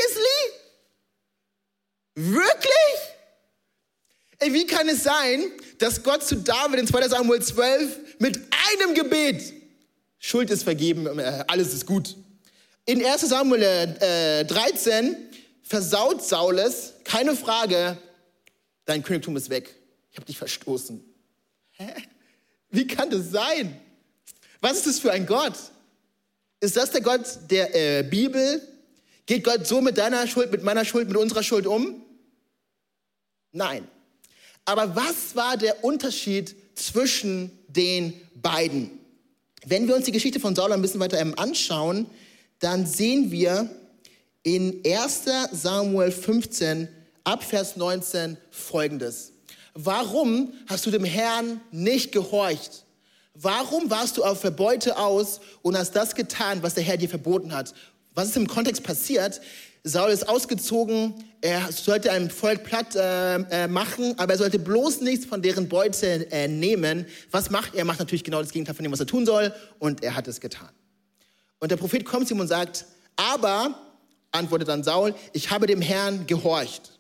Wirklich? 2.14 2.70
Ey, 4.38 4.55
wie 4.55 4.66
kann 4.66 4.88
es 4.88 5.03
sein, 5.03 5.44
dass 5.77 6.03
Gott 6.03 6.25
zu 6.25 6.37
David 6.37 6.81
in 6.81 6.87
2 6.87 7.09
Samuel 7.09 7.42
12 7.42 8.18
mit 8.18 8.40
einem 8.70 8.94
Gebet 8.94 9.53
Schuld 10.18 10.49
ist 10.49 10.62
vergeben, 10.62 11.18
äh, 11.18 11.44
alles 11.49 11.75
ist 11.75 11.85
gut 11.85 12.16
in 12.87 13.05
1 13.05 13.20
Samuel 13.23 13.62
äh, 13.62 14.44
13 14.44 15.16
versaut 15.62 16.23
Saul 16.23 16.59
es, 16.59 16.94
keine 17.05 17.35
Frage, 17.35 17.97
dein 18.85 19.03
Königtum 19.03 19.37
ist 19.37 19.51
weg. 19.51 19.75
Ich 20.11 20.16
habe 20.16 20.27
dich 20.27 20.38
verstoßen. 20.38 21.03
Hä? 21.73 21.92
Wie 22.70 22.87
kann 22.87 23.11
das 23.11 23.31
sein? 23.31 23.81
Was 24.61 24.79
ist 24.79 24.87
das 24.87 24.99
für 24.99 25.12
ein 25.12 25.27
Gott? 25.27 25.55
Ist 26.61 26.77
das 26.77 26.90
der 26.90 27.01
Gott 27.01 27.27
der 27.51 27.75
äh, 27.75 28.03
Bibel? 28.03 28.61
Geht 29.27 29.44
Gott 29.44 29.66
so 29.66 29.81
mit 29.81 29.99
deiner 29.99 30.27
Schuld, 30.27 30.51
mit 30.53 30.62
meiner 30.62 30.85
Schuld, 30.85 31.09
mit 31.09 31.16
unserer 31.16 31.42
Schuld 31.42 31.66
um? 31.66 32.03
Nein. 33.53 33.88
Aber 34.64 34.94
was 34.94 35.35
war 35.35 35.57
der 35.57 35.85
Unterschied 35.85 36.55
zwischen 36.75 37.51
den 37.68 38.14
beiden? 38.35 38.99
Wenn 39.66 39.88
wir 39.88 39.97
uns 39.97 40.05
die 40.05 40.12
Geschichte 40.12 40.40
von 40.40 40.55
Saul 40.55 40.73
ein 40.73 40.83
bisschen 40.83 41.01
weiter 41.01 41.20
anschauen, 41.38 42.07
dann 42.64 42.87
sehen 42.87 43.31
wir 43.31 43.68
in 44.42 44.81
1 44.87 45.24
Samuel 45.53 46.11
15 46.11 46.88
ab 47.22 47.44
Vers 47.44 47.77
19 47.77 48.38
folgendes. 48.50 49.33
Warum 49.74 50.55
hast 50.66 50.87
du 50.87 50.90
dem 50.90 51.05
Herrn 51.05 51.61
nicht 51.70 52.11
gehorcht? 52.11 52.85
Warum 53.35 53.90
warst 53.90 54.16
du 54.16 54.24
auf 54.24 54.40
Verbeute 54.40 54.96
aus 54.96 55.40
und 55.61 55.77
hast 55.77 55.92
das 55.92 56.14
getan, 56.14 56.62
was 56.62 56.72
der 56.72 56.85
Herr 56.85 56.96
dir 56.96 57.09
verboten 57.09 57.53
hat? 57.53 57.74
Was 58.14 58.29
ist 58.29 58.37
im 58.37 58.46
Kontext 58.46 58.83
passiert? 58.83 59.42
Saul 59.83 60.11
ist 60.11 60.27
ausgezogen, 60.27 61.12
er 61.42 61.70
sollte 61.70 62.12
ein 62.12 62.31
Volk 62.31 62.64
platt 62.64 62.96
äh, 62.96 63.35
äh, 63.64 63.68
machen, 63.68 64.18
aber 64.18 64.33
er 64.33 64.38
sollte 64.38 64.59
bloß 64.59 65.03
nichts 65.03 65.27
von 65.27 65.42
deren 65.42 65.68
Beute 65.68 66.31
äh, 66.33 66.48
nehmen. 66.48 67.05
Was 67.31 67.50
macht 67.50 67.74
er? 67.74 67.81
Er 67.81 67.85
macht 67.85 67.98
natürlich 67.98 68.24
genau 68.24 68.40
das 68.40 68.53
Gegenteil 68.53 68.74
von 68.74 68.85
dem, 68.85 68.92
was 68.92 69.00
er 69.00 69.07
tun 69.07 69.27
soll 69.27 69.53
und 69.81 70.03
er 70.03 70.16
hat 70.16 70.29
es 70.29 70.40
getan. 70.40 70.70
Und 71.60 71.70
der 71.70 71.76
Prophet 71.76 72.04
kommt 72.04 72.28
zu 72.28 72.34
ihm 72.34 72.40
und 72.40 72.48
sagt, 72.48 72.86
aber 73.16 73.80
antwortet 74.32 74.68
dann 74.68 74.84
Saul, 74.84 75.14
ich 75.32 75.50
habe 75.50 75.66
dem 75.66 75.80
Herrn 75.80 76.26
gehorcht. 76.26 76.98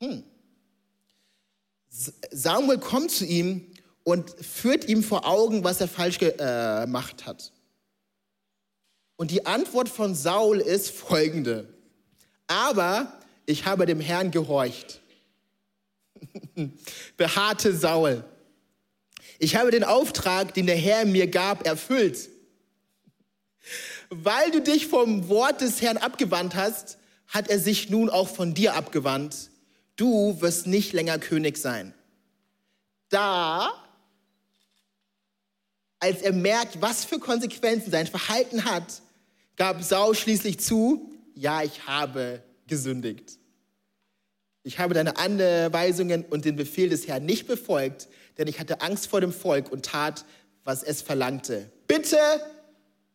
Hm. 0.00 0.24
Samuel 2.30 2.78
kommt 2.78 3.10
zu 3.10 3.26
ihm 3.26 3.66
und 4.04 4.30
führt 4.44 4.88
ihm 4.88 5.02
vor 5.02 5.26
Augen, 5.26 5.64
was 5.64 5.80
er 5.80 5.88
falsch 5.88 6.20
äh, 6.22 6.82
gemacht 6.82 7.26
hat. 7.26 7.52
Und 9.16 9.30
die 9.30 9.44
Antwort 9.44 9.88
von 9.88 10.14
Saul 10.14 10.60
ist 10.60 10.90
folgende. 10.90 11.68
Aber 12.46 13.20
ich 13.44 13.66
habe 13.66 13.84
dem 13.84 14.00
Herrn 14.00 14.30
gehorcht. 14.30 15.02
Beharrte 17.16 17.74
Saul. 17.76 18.24
Ich 19.42 19.56
habe 19.56 19.70
den 19.70 19.84
Auftrag, 19.84 20.52
den 20.52 20.66
der 20.66 20.76
Herr 20.76 21.06
mir 21.06 21.26
gab, 21.26 21.66
erfüllt. 21.66 22.28
Weil 24.10 24.50
du 24.50 24.60
dich 24.60 24.86
vom 24.86 25.30
Wort 25.30 25.62
des 25.62 25.80
Herrn 25.80 25.96
abgewandt 25.96 26.54
hast, 26.54 26.98
hat 27.26 27.48
er 27.48 27.58
sich 27.58 27.88
nun 27.88 28.10
auch 28.10 28.28
von 28.28 28.52
dir 28.52 28.74
abgewandt. 28.74 29.50
Du 29.96 30.38
wirst 30.42 30.66
nicht 30.66 30.92
länger 30.92 31.18
König 31.18 31.56
sein. 31.56 31.94
Da, 33.08 33.72
als 36.00 36.20
er 36.20 36.34
merkt, 36.34 36.82
was 36.82 37.06
für 37.06 37.18
Konsequenzen 37.18 37.90
sein 37.90 38.06
Verhalten 38.06 38.66
hat, 38.66 39.00
gab 39.56 39.82
Saul 39.82 40.14
schließlich 40.14 40.60
zu, 40.60 41.14
ja, 41.34 41.62
ich 41.62 41.86
habe 41.86 42.42
gesündigt. 42.66 43.38
Ich 44.64 44.78
habe 44.78 44.92
deine 44.92 45.16
Anweisungen 45.16 46.26
und 46.26 46.44
den 46.44 46.56
Befehl 46.56 46.90
des 46.90 47.08
Herrn 47.08 47.24
nicht 47.24 47.46
befolgt, 47.46 48.06
denn 48.40 48.48
ich 48.48 48.58
hatte 48.58 48.80
Angst 48.80 49.08
vor 49.08 49.20
dem 49.20 49.34
Volk 49.34 49.70
und 49.70 49.84
tat, 49.84 50.24
was 50.64 50.82
es 50.82 51.02
verlangte. 51.02 51.70
Bitte 51.86 52.16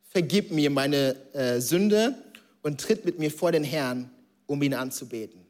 vergib 0.04 0.52
mir 0.52 0.70
meine 0.70 1.16
äh, 1.34 1.60
Sünde 1.60 2.14
und 2.62 2.80
tritt 2.80 3.06
mit 3.06 3.18
mir 3.18 3.32
vor 3.32 3.52
den 3.52 3.64
Herrn, 3.64 4.12
um 4.46 4.62
ihn 4.62 4.76
anzubeten. 4.76 5.44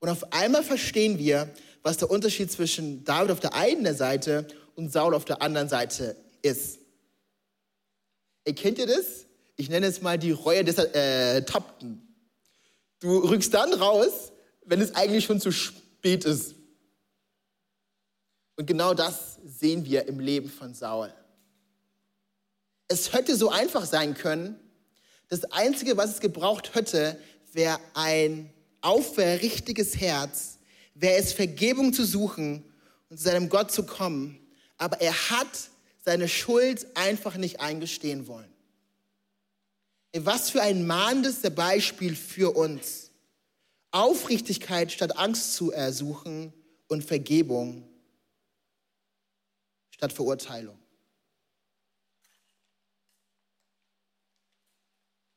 Und 0.00 0.10
auf 0.10 0.34
einmal 0.34 0.62
verstehen 0.62 1.18
wir, 1.18 1.48
was 1.82 1.96
der 1.96 2.10
Unterschied 2.10 2.52
zwischen 2.52 3.04
David 3.04 3.30
auf 3.30 3.40
der 3.40 3.54
einen 3.54 3.96
Seite 3.96 4.46
und 4.74 4.92
Saul 4.92 5.14
auf 5.14 5.24
der 5.24 5.40
anderen 5.40 5.70
Seite 5.70 6.14
ist. 6.42 6.78
Erkennt 8.44 8.78
ihr 8.78 8.86
das? 8.86 9.24
Ich 9.56 9.70
nenne 9.70 9.86
es 9.86 10.02
mal 10.02 10.18
die 10.18 10.32
Reue 10.32 10.62
des 10.62 10.76
äh, 10.76 11.42
Tappten. 11.42 12.06
Du 13.00 13.16
rückst 13.20 13.54
dann 13.54 13.72
raus, 13.72 14.30
wenn 14.66 14.82
es 14.82 14.94
eigentlich 14.94 15.24
schon 15.24 15.40
zu 15.40 15.52
spät 15.52 16.26
ist. 16.26 16.57
Und 18.58 18.66
genau 18.66 18.92
das 18.92 19.38
sehen 19.46 19.84
wir 19.84 20.08
im 20.08 20.18
Leben 20.18 20.50
von 20.50 20.74
Saul. 20.74 21.14
Es 22.88 23.12
hätte 23.12 23.36
so 23.36 23.50
einfach 23.50 23.86
sein 23.86 24.14
können. 24.14 24.58
Das 25.28 25.44
Einzige, 25.44 25.96
was 25.96 26.14
es 26.14 26.20
gebraucht 26.20 26.74
hätte, 26.74 27.20
wäre 27.52 27.78
ein 27.94 28.52
aufrichtiges 28.80 29.96
Herz, 29.96 30.58
wäre 30.94 31.18
es 31.18 31.32
Vergebung 31.32 31.92
zu 31.92 32.04
suchen 32.04 32.64
und 33.08 33.18
zu 33.18 33.24
seinem 33.24 33.48
Gott 33.48 33.70
zu 33.70 33.86
kommen. 33.86 34.40
Aber 34.76 35.00
er 35.00 35.30
hat 35.30 35.70
seine 36.04 36.28
Schuld 36.28 36.84
einfach 36.96 37.36
nicht 37.36 37.60
eingestehen 37.60 38.26
wollen. 38.26 38.52
Was 40.16 40.50
für 40.50 40.62
ein 40.62 40.84
mahnendes 40.84 41.42
Beispiel 41.54 42.16
für 42.16 42.56
uns. 42.56 43.12
Aufrichtigkeit 43.92 44.90
statt 44.90 45.16
Angst 45.16 45.54
zu 45.54 45.70
ersuchen 45.70 46.52
und 46.88 47.04
Vergebung 47.04 47.87
statt 49.98 50.12
Verurteilung. 50.12 50.78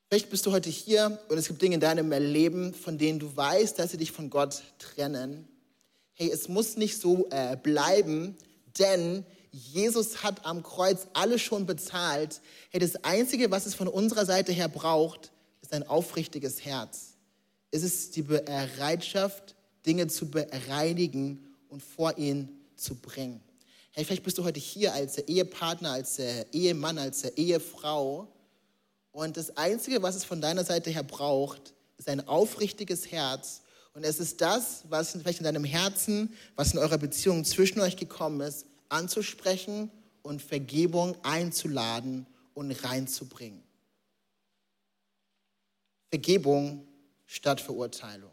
Vielleicht 0.08 0.30
bist 0.30 0.46
du 0.46 0.52
heute 0.52 0.70
hier 0.70 1.20
und 1.30 1.38
es 1.38 1.48
gibt 1.48 1.62
Dinge 1.62 1.76
in 1.76 1.82
deinem 1.82 2.12
Leben, 2.12 2.74
von 2.74 2.98
denen 2.98 3.18
du 3.18 3.36
weißt, 3.36 3.80
dass 3.80 3.92
sie 3.92 3.98
dich 3.98 4.12
von 4.12 4.30
Gott 4.30 4.62
trennen. 4.78 5.48
Hey, 6.14 6.30
es 6.30 6.48
muss 6.48 6.78
nicht 6.78 7.00
so 7.00 7.28
äh, 7.32 7.58
bleiben, 7.58 8.38
denn 8.78 9.26
Jesus 9.52 10.22
hat 10.22 10.46
am 10.46 10.62
Kreuz 10.62 11.08
alles 11.14 11.42
schon 11.42 11.66
bezahlt. 11.66 12.42
Hey, 12.70 12.80
das 12.80 13.04
Einzige, 13.04 13.50
was 13.50 13.66
es 13.66 13.74
von 13.74 13.88
unserer 13.88 14.26
Seite 14.28 14.52
her 14.52 14.68
braucht, 14.68 15.32
ist 15.62 15.74
ein 15.74 15.88
aufrichtiges 15.88 16.64
Herz. 16.64 17.14
Es 17.72 17.82
ist 17.82 18.16
die 18.16 18.22
Bereitschaft, 18.22 19.56
Dinge 19.88 20.08
zu 20.08 20.30
bereinigen 20.30 21.48
und 21.68 21.82
vor 21.82 22.18
ihn 22.18 22.50
zu 22.76 22.96
bringen. 22.96 23.42
Hey, 23.94 24.06
vielleicht 24.06 24.24
bist 24.24 24.38
du 24.38 24.46
heute 24.46 24.60
hier 24.60 24.94
als 24.94 25.18
Ehepartner, 25.18 25.92
als 25.92 26.18
Ehemann, 26.20 26.98
als 26.98 27.26
Ehefrau. 27.26 28.32
Und 29.12 29.36
das 29.36 29.58
Einzige, 29.58 30.02
was 30.02 30.16
es 30.16 30.24
von 30.24 30.40
deiner 30.40 30.64
Seite 30.64 30.90
her 30.90 31.04
braucht, 31.04 31.74
ist 31.98 32.08
ein 32.08 32.26
aufrichtiges 32.26 33.12
Herz. 33.12 33.64
Und 33.94 34.06
es 34.06 34.22
ist 34.22 34.40
das, 34.40 34.84
was 34.88 35.12
vielleicht 35.12 35.40
in 35.40 35.44
deinem 35.44 35.66
Herzen, 35.66 36.34
was 36.56 36.72
in 36.72 36.80
eurer 36.80 36.98
Beziehung 36.98 37.44
zwischen 37.44 37.82
euch 37.82 37.98
gekommen 37.98 38.40
ist, 38.40 38.66
anzusprechen 38.88 39.92
und 40.24 40.42
Vergebung 40.42 41.18
einzuladen 41.24 42.26
und 42.54 42.72
reinzubringen. 42.72 43.62
Vergebung 46.10 46.88
statt 47.26 47.60
Verurteilung. 47.60 48.32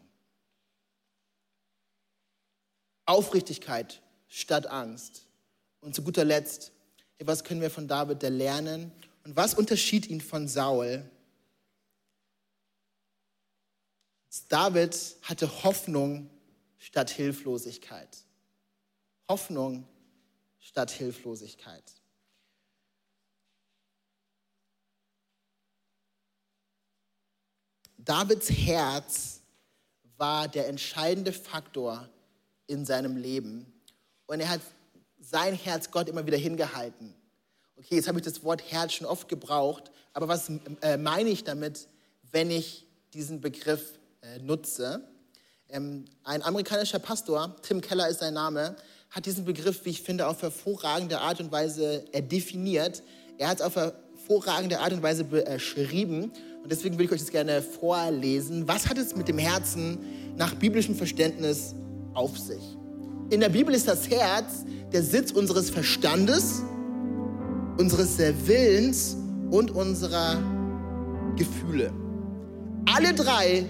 Aufrichtigkeit 3.05 4.01
statt 4.29 4.67
Angst. 4.67 5.28
Und 5.81 5.95
zu 5.95 6.03
guter 6.03 6.25
Letzt, 6.25 6.71
was 7.19 7.43
können 7.43 7.61
wir 7.61 7.71
von 7.71 7.87
David 7.87 8.21
lernen? 8.23 8.91
Und 9.23 9.35
was 9.35 9.53
unterschied 9.53 10.07
ihn 10.07 10.21
von 10.21 10.47
Saul? 10.47 11.03
David 14.47 14.95
hatte 15.23 15.63
Hoffnung 15.63 16.29
statt 16.77 17.09
Hilflosigkeit. 17.09 18.17
Hoffnung 19.27 19.87
statt 20.59 20.91
Hilflosigkeit. 20.91 21.83
Davids 27.97 28.49
Herz 28.49 29.41
war 30.17 30.47
der 30.47 30.67
entscheidende 30.67 31.33
Faktor 31.33 32.09
in 32.65 32.85
seinem 32.85 33.17
Leben. 33.17 33.71
Und 34.25 34.39
er 34.39 34.49
hat 34.49 34.61
sein 35.19 35.53
Herz 35.53 35.91
Gott 35.91 36.09
immer 36.09 36.25
wieder 36.25 36.37
hingehalten. 36.37 37.13
Okay, 37.77 37.95
jetzt 37.95 38.07
habe 38.07 38.19
ich 38.19 38.25
das 38.25 38.43
Wort 38.43 38.61
Herz 38.71 38.93
schon 38.93 39.07
oft 39.07 39.27
gebraucht, 39.27 39.91
aber 40.13 40.27
was 40.27 40.51
äh, 40.81 40.97
meine 40.97 41.29
ich 41.29 41.43
damit, 41.43 41.87
wenn 42.31 42.51
ich 42.51 42.85
diesen 43.13 43.41
Begriff 43.41 43.99
äh, 44.21 44.39
nutze? 44.39 45.01
Ähm, 45.69 46.05
ein 46.23 46.41
amerikanischer 46.41 46.99
Pastor, 46.99 47.55
Tim 47.61 47.79
Keller 47.79 48.09
ist 48.09 48.19
sein 48.19 48.33
Name, 48.33 48.75
hat 49.09 49.25
diesen 49.25 49.45
Begriff, 49.45 49.85
wie 49.85 49.89
ich 49.89 50.01
finde, 50.01 50.27
auf 50.27 50.41
hervorragende 50.41 51.19
Art 51.19 51.39
und 51.39 51.51
Weise 51.51 52.05
äh, 52.11 52.21
definiert. 52.21 53.01
Er 53.37 53.49
hat 53.49 53.59
es 53.59 53.63
auf 53.63 53.75
hervorragende 53.75 54.79
Art 54.79 54.93
und 54.93 55.01
Weise 55.01 55.23
beschrieben. 55.23 56.31
Und 56.61 56.71
deswegen 56.71 56.97
will 56.97 57.05
ich 57.05 57.11
euch 57.11 57.21
das 57.21 57.31
gerne 57.31 57.61
vorlesen. 57.61 58.67
Was 58.67 58.87
hat 58.87 58.97
es 58.97 59.15
mit 59.15 59.27
dem 59.27 59.37
Herzen 59.37 60.35
nach 60.35 60.53
biblischem 60.55 60.95
Verständnis 60.95 61.73
auf 62.13 62.37
sich? 62.37 62.78
In 63.31 63.41
der 63.41 63.49
Bibel 63.49 63.75
ist 63.75 63.87
das 63.87 64.09
Herz 64.09 64.65
der 64.91 65.03
Sitz 65.03 65.31
unseres 65.31 65.69
Verstandes, 65.69 66.63
unseres 67.77 68.17
Willens 68.17 69.15
und 69.51 69.69
unserer 69.69 70.37
Gefühle. 71.35 71.91
Alle 72.91 73.13
drei 73.13 73.65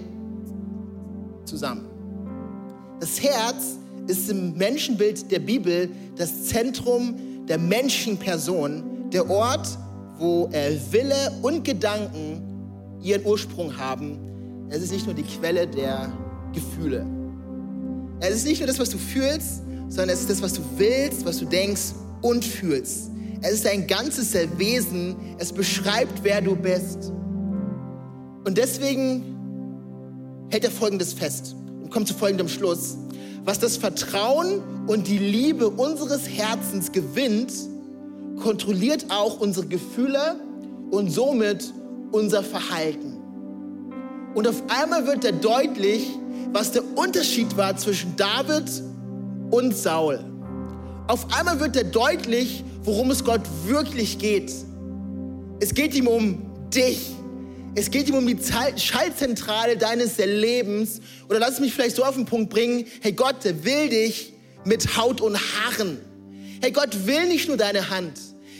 zusammen. 1.44 1.86
Das 3.00 3.22
Herz 3.22 3.76
ist 4.06 4.30
im 4.30 4.56
Menschenbild 4.56 5.30
der 5.30 5.40
Bibel 5.40 5.90
das 6.16 6.46
Zentrum 6.46 7.46
der 7.46 7.58
Menschenperson, 7.58 9.10
der 9.10 9.28
Ort, 9.28 9.68
wo 10.18 10.48
Wille 10.90 11.32
und 11.42 11.64
Gedanken 11.64 12.98
ihren 13.02 13.26
Ursprung 13.26 13.76
haben. 13.76 14.68
Es 14.70 14.82
ist 14.82 14.92
nicht 14.92 15.04
nur 15.04 15.14
die 15.14 15.22
Quelle 15.22 15.66
der 15.66 16.10
Gefühle. 16.54 17.04
Es 18.20 18.36
ist 18.36 18.46
nicht 18.46 18.60
nur 18.60 18.66
das, 18.66 18.78
was 18.78 18.90
du 18.90 18.98
fühlst, 18.98 19.62
sondern 19.88 20.10
es 20.10 20.20
ist 20.20 20.30
das, 20.30 20.42
was 20.42 20.52
du 20.52 20.62
willst, 20.76 21.24
was 21.24 21.38
du 21.38 21.46
denkst 21.46 21.94
und 22.22 22.44
fühlst. 22.44 23.10
Es 23.42 23.52
ist 23.52 23.64
dein 23.64 23.86
ganzes 23.86 24.34
Wesen. 24.58 25.16
Es 25.38 25.52
beschreibt, 25.52 26.22
wer 26.22 26.40
du 26.40 26.54
bist. 26.54 27.12
Und 28.44 28.58
deswegen 28.58 29.24
hält 30.50 30.64
er 30.64 30.70
Folgendes 30.70 31.12
fest 31.12 31.54
und 31.82 31.90
kommt 31.90 32.08
zu 32.08 32.14
folgendem 32.14 32.48
Schluss 32.48 32.96
was 33.44 33.58
das 33.58 33.76
Vertrauen 33.76 34.62
und 34.86 35.08
die 35.08 35.18
Liebe 35.18 35.68
unseres 35.68 36.28
Herzens 36.28 36.92
gewinnt, 36.92 37.52
kontrolliert 38.42 39.06
auch 39.08 39.40
unsere 39.40 39.66
Gefühle 39.66 40.36
und 40.90 41.10
somit 41.10 41.72
unser 42.12 42.42
Verhalten. 42.42 43.16
Und 44.34 44.46
auf 44.46 44.62
einmal 44.68 45.06
wird 45.06 45.24
da 45.24 45.32
deutlich, 45.32 46.08
was 46.52 46.72
der 46.72 46.82
Unterschied 46.96 47.56
war 47.56 47.76
zwischen 47.76 48.16
David 48.16 48.70
und 49.50 49.76
Saul. 49.76 50.24
Auf 51.06 51.26
einmal 51.36 51.60
wird 51.60 51.76
da 51.76 51.82
deutlich, 51.82 52.64
worum 52.82 53.10
es 53.10 53.24
Gott 53.24 53.42
wirklich 53.64 54.18
geht. 54.18 54.52
Es 55.60 55.74
geht 55.74 55.94
ihm 55.94 56.06
um 56.06 56.70
dich. 56.70 57.10
Es 57.74 57.90
geht 57.90 58.08
ihm 58.08 58.16
um 58.16 58.26
die 58.26 58.38
Schaltzentrale 58.76 59.76
deines 59.76 60.18
Lebens. 60.18 61.00
Oder 61.28 61.38
lass 61.38 61.60
mich 61.60 61.72
vielleicht 61.72 61.96
so 61.96 62.04
auf 62.04 62.14
den 62.14 62.26
Punkt 62.26 62.50
bringen. 62.50 62.86
Hey, 63.00 63.12
Gott 63.12 63.44
will 63.44 63.88
dich 63.88 64.32
mit 64.64 64.96
Haut 64.96 65.20
und 65.20 65.36
Haaren. 65.36 65.98
Hey, 66.62 66.72
Gott 66.72 67.06
will 67.06 67.26
nicht 67.28 67.48
nur 67.48 67.56
deine 67.56 67.90
Hand. 67.90 68.12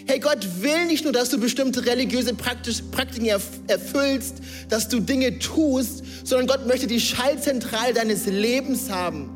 Hey, 0.07 0.19
Gott 0.19 0.47
will 0.61 0.87
nicht 0.87 1.05
nur, 1.05 1.13
dass 1.13 1.31
du 1.31 1.39
bestimmte 1.39 1.85
religiöse 1.85 2.35
Praktiken 2.35 3.27
erfüllst, 3.27 4.37
dass 4.69 4.89
du 4.89 5.01
Dinge 5.01 5.39
tust, 5.39 6.27
sondern 6.27 6.47
Gott 6.47 6.67
möchte 6.67 6.87
die 6.87 7.01
Schaltzentrale 7.01 7.93
deines 7.95 8.27
Lebens 8.27 8.91
haben. 8.91 9.31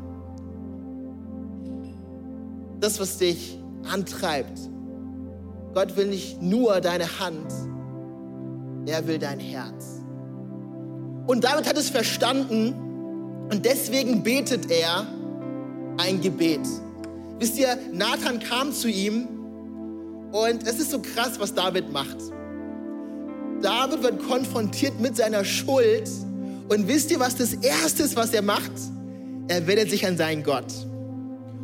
Das, 2.79 2.99
was 2.99 3.17
dich 3.17 3.57
antreibt. 3.89 4.59
Gott 5.73 5.95
will 5.97 6.07
nicht 6.07 6.41
nur 6.41 6.81
deine 6.81 7.19
Hand, 7.19 7.51
er 8.85 9.07
will 9.07 9.19
dein 9.19 9.39
Herz. 9.39 10.01
Und 11.27 11.43
David 11.43 11.67
hat 11.67 11.77
es 11.77 11.89
verstanden 11.89 12.73
und 13.51 13.65
deswegen 13.65 14.23
betet 14.23 14.71
er 14.71 15.07
ein 15.97 16.21
Gebet. 16.21 16.61
Wisst 17.39 17.57
ihr, 17.57 17.77
Nathan 17.91 18.39
kam 18.39 18.71
zu 18.71 18.87
ihm 18.87 19.27
und 20.35 20.67
es 20.67 20.79
ist 20.79 20.91
so 20.91 20.99
krass, 20.99 21.39
was 21.39 21.53
David 21.53 21.93
macht. 21.93 22.17
David 23.61 24.03
wird 24.03 24.27
konfrontiert 24.27 24.99
mit 24.99 25.15
seiner 25.15 25.45
Schuld 25.45 26.09
und 26.67 26.87
wisst 26.89 27.09
ihr, 27.09 27.19
was 27.21 27.37
das 27.37 27.53
Erste 27.53 28.03
ist, 28.03 28.17
was 28.17 28.33
er 28.33 28.41
macht? 28.41 28.71
Er 29.47 29.65
wendet 29.65 29.91
sich 29.91 30.05
an 30.05 30.17
seinen 30.17 30.43
Gott. 30.43 30.73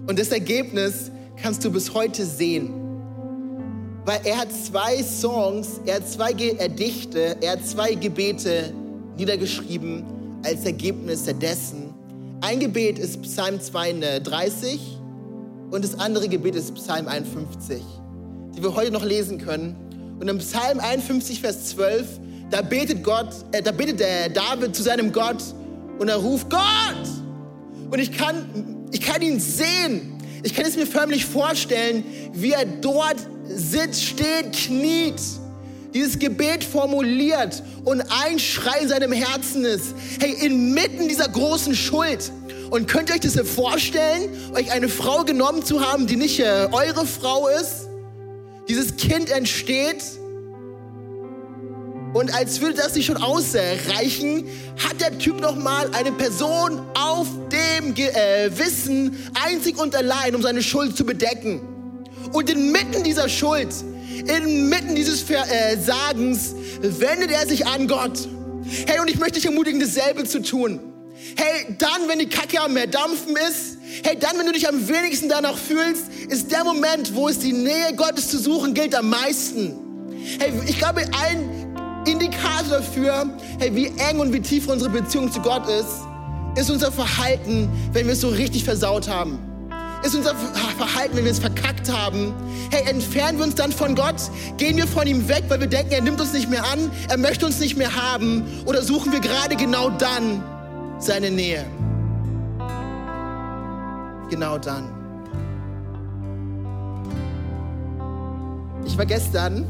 Und 0.07 0.17
das 0.17 0.29
Ergebnis 0.29 1.11
kannst 1.41 1.65
du 1.65 1.71
bis 1.71 1.93
heute 1.93 2.25
sehen. 2.25 2.73
Weil 4.05 4.21
er 4.23 4.37
hat 4.37 4.47
zwei 4.51 5.03
Songs, 5.03 5.81
er 5.85 5.95
hat 5.95 6.07
zwei 6.07 6.31
Gedichte, 6.31 7.35
er 7.41 7.51
hat 7.53 7.67
zwei 7.67 7.93
Gebete 7.93 8.73
niedergeschrieben 9.17 10.05
als 10.43 10.63
Ergebnis 10.63 11.25
dessen. 11.25 11.93
Ein 12.39 12.59
Gebet 12.59 12.99
ist 12.99 13.21
Psalm 13.21 13.59
32 13.59 14.79
und 15.71 15.83
das 15.83 15.99
andere 15.99 16.29
Gebet 16.29 16.55
ist 16.55 16.73
Psalm 16.73 17.07
51, 17.07 17.83
die 18.55 18.63
wir 18.63 18.75
heute 18.75 18.91
noch 18.91 19.05
lesen 19.05 19.37
können. 19.37 19.75
Und 20.19 20.27
im 20.27 20.37
Psalm 20.37 20.79
51, 20.79 21.41
Vers 21.41 21.65
12, 21.69 22.05
da 22.49 22.61
betet 22.61 23.03
Gott, 23.03 23.29
äh, 23.51 23.61
da 23.61 23.71
betet 23.71 23.99
der 23.99 24.29
David 24.29 24.75
zu 24.75 24.83
seinem 24.83 25.11
Gott 25.11 25.41
und 25.97 26.09
er 26.09 26.17
ruft 26.17 26.49
Gott. 26.49 26.61
Und 27.89 27.99
ich 27.99 28.11
kann, 28.11 28.87
ich 28.91 29.01
kann 29.01 29.21
ihn 29.21 29.39
sehen. 29.39 30.17
Ich 30.43 30.53
kann 30.53 30.65
es 30.65 30.75
mir 30.75 30.87
förmlich 30.87 31.25
vorstellen, 31.25 32.03
wie 32.33 32.51
er 32.51 32.65
dort 32.65 33.17
sitzt, 33.47 34.03
steht, 34.03 34.53
kniet, 34.53 35.21
dieses 35.93 36.17
Gebet 36.17 36.63
formuliert 36.63 37.61
und 37.83 38.01
ein 38.23 38.39
Schrei 38.39 38.79
in 38.81 38.87
seinem 38.87 39.11
Herzen 39.11 39.65
ist, 39.65 39.93
hey, 40.19 40.33
inmitten 40.45 41.07
dieser 41.07 41.27
großen 41.27 41.75
Schuld. 41.75 42.31
Und 42.69 42.87
könnt 42.87 43.09
ihr 43.09 43.15
euch 43.15 43.21
das 43.21 43.37
vorstellen, 43.47 44.29
euch 44.55 44.71
eine 44.71 44.87
Frau 44.87 45.23
genommen 45.23 45.65
zu 45.65 45.81
haben, 45.81 46.07
die 46.07 46.15
nicht 46.15 46.39
äh, 46.39 46.69
eure 46.71 47.05
Frau 47.05 47.47
ist? 47.49 47.90
Dieses 48.71 48.95
Kind 48.95 49.29
entsteht 49.29 50.01
und 52.13 52.33
als 52.33 52.61
würde 52.61 52.75
das 52.75 52.95
nicht 52.95 53.05
schon 53.05 53.17
ausreichen, 53.17 54.47
hat 54.81 55.01
der 55.01 55.19
Typ 55.19 55.41
nochmal 55.41 55.93
eine 55.93 56.13
Person 56.13 56.79
auf 56.93 57.27
dem 57.51 57.93
äh, 57.97 58.49
Wissen 58.57 59.17
einzig 59.45 59.77
und 59.77 59.93
allein, 59.93 60.35
um 60.35 60.41
seine 60.41 60.63
Schuld 60.63 60.95
zu 60.95 61.05
bedecken. 61.05 61.59
Und 62.31 62.49
inmitten 62.49 63.03
dieser 63.03 63.27
Schuld, 63.27 63.75
inmitten 64.25 64.95
dieses 64.95 65.19
Versagens, 65.19 66.55
wendet 66.79 67.31
er 67.31 67.45
sich 67.49 67.67
an 67.67 67.89
Gott. 67.89 68.25
Hey, 68.87 69.01
und 69.01 69.09
ich 69.09 69.19
möchte 69.19 69.33
dich 69.33 69.47
ermutigen, 69.47 69.81
dasselbe 69.81 70.23
zu 70.23 70.41
tun. 70.41 70.79
Hey, 71.35 71.75
dann, 71.77 72.07
wenn 72.07 72.19
die 72.19 72.29
Kacke 72.29 72.61
am 72.61 72.75
Dampfen 72.89 73.35
ist, 73.35 73.80
hey, 74.03 74.17
dann, 74.19 74.37
wenn 74.37 74.45
du 74.45 74.53
dich 74.53 74.67
am 74.67 74.87
wenigsten 74.87 75.29
danach 75.29 75.57
fühlst, 75.57 76.07
ist 76.29 76.51
der 76.51 76.63
Moment, 76.63 77.13
wo 77.15 77.27
es 77.27 77.39
die 77.39 77.53
Nähe 77.53 77.93
Gottes 77.95 78.29
zu 78.29 78.39
suchen 78.39 78.73
gilt, 78.73 78.95
am 78.95 79.09
meisten. 79.09 79.75
Hey, 80.39 80.51
ich 80.67 80.77
glaube, 80.77 81.01
ein 81.01 82.03
Indikator 82.05 82.79
dafür, 82.79 83.29
hey, 83.59 83.73
wie 83.75 83.87
eng 83.87 84.19
und 84.19 84.33
wie 84.33 84.41
tief 84.41 84.67
unsere 84.67 84.89
Beziehung 84.89 85.31
zu 85.31 85.41
Gott 85.41 85.67
ist, 85.67 86.07
ist 86.55 86.69
unser 86.69 86.91
Verhalten, 86.91 87.69
wenn 87.93 88.05
wir 88.05 88.13
es 88.13 88.21
so 88.21 88.29
richtig 88.29 88.63
versaut 88.63 89.07
haben 89.07 89.39
ist 90.03 90.15
unser 90.15 90.35
Verhalten, 90.77 91.15
wenn 91.15 91.25
wir 91.25 91.31
es 91.31 91.39
verkackt 91.39 91.91
haben? 91.91 92.33
Hey, 92.71 92.89
entfernen 92.89 93.37
wir 93.37 93.45
uns 93.45 93.55
dann 93.55 93.71
von 93.71 93.95
Gott? 93.95 94.15
Gehen 94.57 94.77
wir 94.77 94.87
von 94.87 95.07
ihm 95.07 95.27
weg, 95.27 95.43
weil 95.47 95.59
wir 95.59 95.67
denken, 95.67 95.91
er 95.91 96.01
nimmt 96.01 96.19
uns 96.19 96.33
nicht 96.33 96.49
mehr 96.49 96.63
an, 96.65 96.91
er 97.09 97.17
möchte 97.17 97.45
uns 97.45 97.59
nicht 97.59 97.77
mehr 97.77 97.95
haben? 97.95 98.43
Oder 98.65 98.81
suchen 98.81 99.11
wir 99.11 99.19
gerade 99.19 99.55
genau 99.55 99.89
dann 99.89 100.43
seine 100.99 101.29
Nähe? 101.29 101.65
Genau 104.31 104.57
dann. 104.57 104.89
Ich 108.85 108.97
war 108.97 109.05
gestern 109.05 109.65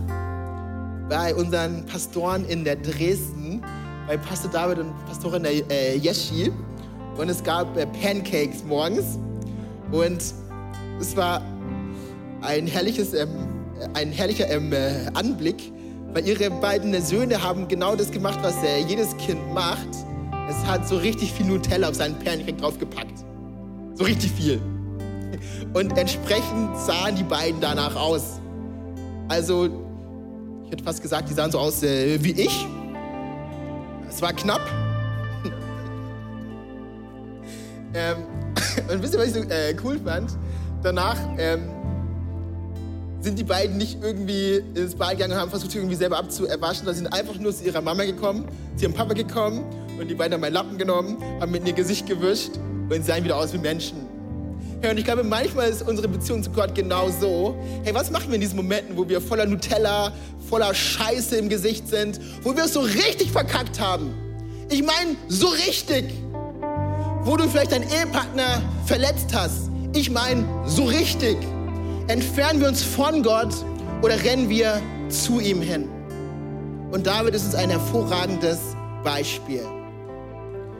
bei 1.10 1.34
unseren 1.34 1.84
Pastoren 1.88 2.46
in 2.46 2.64
der 2.64 2.76
Dresden, 2.76 3.64
bei 4.08 4.18
Pastor 4.18 4.52
David 4.52 4.78
und 4.78 5.06
Pastorin 5.08 5.42
der 5.42 5.54
äh, 5.72 5.98
Yeshi. 5.98 6.52
Und 7.18 7.30
es 7.30 7.44
gab 7.44 7.76
äh, 7.76 7.88
Pancakes 7.88 8.64
morgens. 8.64 9.18
Und 9.92 10.24
es 11.00 11.18
war 11.18 11.42
ein, 12.42 12.68
herrliches, 12.68 13.16
ähm, 13.16 13.30
ein 13.96 14.12
herrlicher 14.12 14.48
ähm, 14.48 14.72
äh, 14.72 15.08
Anblick, 15.16 15.74
weil 16.14 16.28
ihre 16.28 16.52
beiden 16.52 17.02
Söhne 17.02 17.42
haben 17.42 17.68
genau 17.68 17.96
das 17.96 18.12
gemacht, 18.12 18.38
was 18.44 18.56
äh, 18.64 18.78
jedes 18.88 19.18
Kind 19.18 19.42
macht. 19.56 19.90
Es 20.48 20.64
hat 20.68 20.88
so 20.88 20.98
richtig 20.98 21.34
viel 21.34 21.48
Nutella 21.48 21.90
auf 21.90 21.96
seinen 21.96 22.20
Pancake 22.20 22.54
draufgepackt. 22.54 23.21
So 24.02 24.08
richtig 24.08 24.32
viel. 24.32 24.60
Und 25.76 25.96
entsprechend 25.96 26.76
sahen 26.76 27.16
die 27.16 27.24
beiden 27.24 27.62
danach 27.62 27.96
aus. 27.96 28.40
Also, 29.28 29.70
ich 30.66 30.72
hätte 30.72 30.84
fast 30.84 31.04
gesagt, 31.04 31.30
die 31.30 31.36
sahen 31.36 31.52
so 31.52 31.60
aus 31.60 31.84
äh, 31.84 32.18
wie 32.24 32.32
ich. 32.32 32.66
Es 34.10 34.20
war 34.20 34.34
knapp. 34.34 34.62
ähm, 37.94 38.18
und 38.92 39.04
wisst 39.04 39.14
ihr, 39.14 39.20
was 39.20 39.28
ich 39.28 39.34
so 39.34 39.42
äh, 39.42 39.76
cool 39.84 40.00
fand? 40.04 40.32
Danach 40.82 41.20
ähm, 41.38 41.70
sind 43.20 43.38
die 43.38 43.44
beiden 43.44 43.78
nicht 43.78 44.02
irgendwie 44.02 44.64
ins 44.74 44.96
Bad 44.96 45.12
gegangen 45.12 45.34
und 45.34 45.40
haben 45.40 45.52
versucht, 45.52 45.76
irgendwie 45.76 45.94
selber 45.94 46.18
abzuwaschen, 46.18 46.86
sondern 46.86 46.96
sind 46.96 47.14
einfach 47.14 47.38
nur 47.38 47.54
zu 47.54 47.64
ihrer 47.66 47.82
Mama 47.82 48.04
gekommen, 48.06 48.46
zu 48.78 48.86
ihrem 48.86 48.96
Papa 48.96 49.14
gekommen 49.14 49.64
und 50.00 50.08
die 50.10 50.16
beiden 50.16 50.34
haben 50.34 50.42
meinen 50.42 50.54
Lappen 50.54 50.80
genommen, 50.80 51.18
haben 51.40 51.52
mit 51.52 51.68
ihr 51.68 51.74
Gesicht 51.74 52.08
gewischt 52.08 52.54
und 52.98 53.06
sahen 53.06 53.24
wieder 53.24 53.38
aus 53.38 53.54
wie 53.54 53.58
Menschen. 53.58 54.06
Hey, 54.82 54.92
und 54.92 54.98
ich 54.98 55.06
glaube, 55.06 55.24
manchmal 55.24 55.70
ist 55.70 55.88
unsere 55.88 56.08
Beziehung 56.08 56.42
zu 56.42 56.50
Gott 56.50 56.74
genau 56.74 57.10
so. 57.10 57.56
Hey, 57.84 57.94
was 57.94 58.10
machen 58.10 58.30
wir 58.30 58.36
in 58.36 58.42
diesen 58.42 58.56
Momenten, 58.56 58.98
wo 58.98 59.08
wir 59.08 59.22
voller 59.22 59.46
Nutella, 59.46 60.12
voller 60.50 60.74
Scheiße 60.74 61.38
im 61.38 61.50
Gesicht 61.50 61.88
sind, 61.88 62.20
wo 62.44 62.56
wir 62.56 62.66
es 62.66 62.74
so 62.74 62.80
richtig 62.80 63.32
verkackt 63.32 63.80
haben? 63.80 64.14
Ich 64.70 64.84
meine, 64.84 65.16
so 65.28 65.48
richtig 65.48 66.06
wo 67.24 67.38
du 67.38 67.48
vielleicht 67.48 67.72
deinen 67.72 67.90
Ehepartner 67.90 68.62
verletzt 68.86 69.34
hast. 69.34 69.70
Ich 69.94 70.10
meine, 70.10 70.44
so 70.66 70.86
richtig. 70.86 71.38
Entfernen 72.08 72.60
wir 72.60 72.68
uns 72.68 72.84
von 72.84 73.22
Gott 73.22 73.54
oder 74.02 74.22
rennen 74.24 74.50
wir 74.50 74.82
zu 75.10 75.40
ihm 75.40 75.62
hin? 75.62 75.88
Und 76.92 77.06
David 77.06 77.36
ist 77.36 77.46
uns 77.46 77.56
ein 77.56 77.70
hervorragendes 77.70 78.60
Beispiel. 79.04 79.64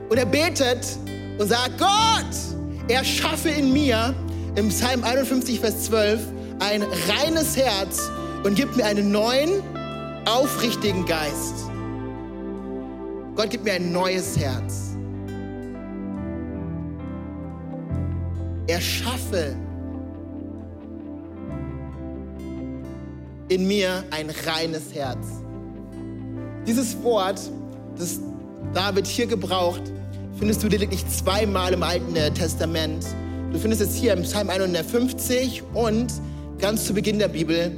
Und 0.10 0.18
er 0.18 0.26
betet 0.26 0.86
und 1.38 1.48
sagt, 1.48 1.78
Gott, 1.78 2.88
er 2.88 3.04
schaffe 3.04 3.50
in 3.50 3.74
mir, 3.74 4.14
im 4.56 4.70
Psalm 4.70 5.04
51, 5.04 5.60
Vers 5.60 5.86
12, 5.86 6.20
ein 6.60 6.84
reines 6.84 7.58
Herz 7.58 8.10
und 8.44 8.56
gib 8.56 8.76
mir 8.76 8.86
einen 8.86 9.12
neuen, 9.12 9.64
aufrichtigen 10.26 11.06
Geist. 11.06 11.56
Gott 13.36 13.50
gibt 13.50 13.64
mir 13.64 13.74
ein 13.74 13.92
neues 13.92 14.38
Herz. 14.38 14.92
erschaffe 18.72 19.56
in 23.50 23.68
mir 23.68 24.04
ein 24.12 24.30
reines 24.46 24.94
Herz. 24.94 25.28
Dieses 26.66 27.02
Wort, 27.04 27.42
das 27.98 28.20
David 28.74 29.08
hier 29.08 29.28
gebraucht, 29.28 29.82
findest 30.42 30.64
du 30.64 30.70
lediglich 30.70 31.08
zweimal 31.08 31.72
im 31.72 31.84
Alten 31.84 32.16
Testament. 32.34 33.06
Du 33.54 33.60
findest 33.60 33.80
es 33.80 33.94
hier 33.94 34.14
im 34.14 34.24
Psalm 34.24 34.50
150 34.50 35.62
und 35.76 36.12
ganz 36.58 36.88
zu 36.88 36.96
Beginn 36.96 37.20
der 37.20 37.28
Bibel 37.28 37.72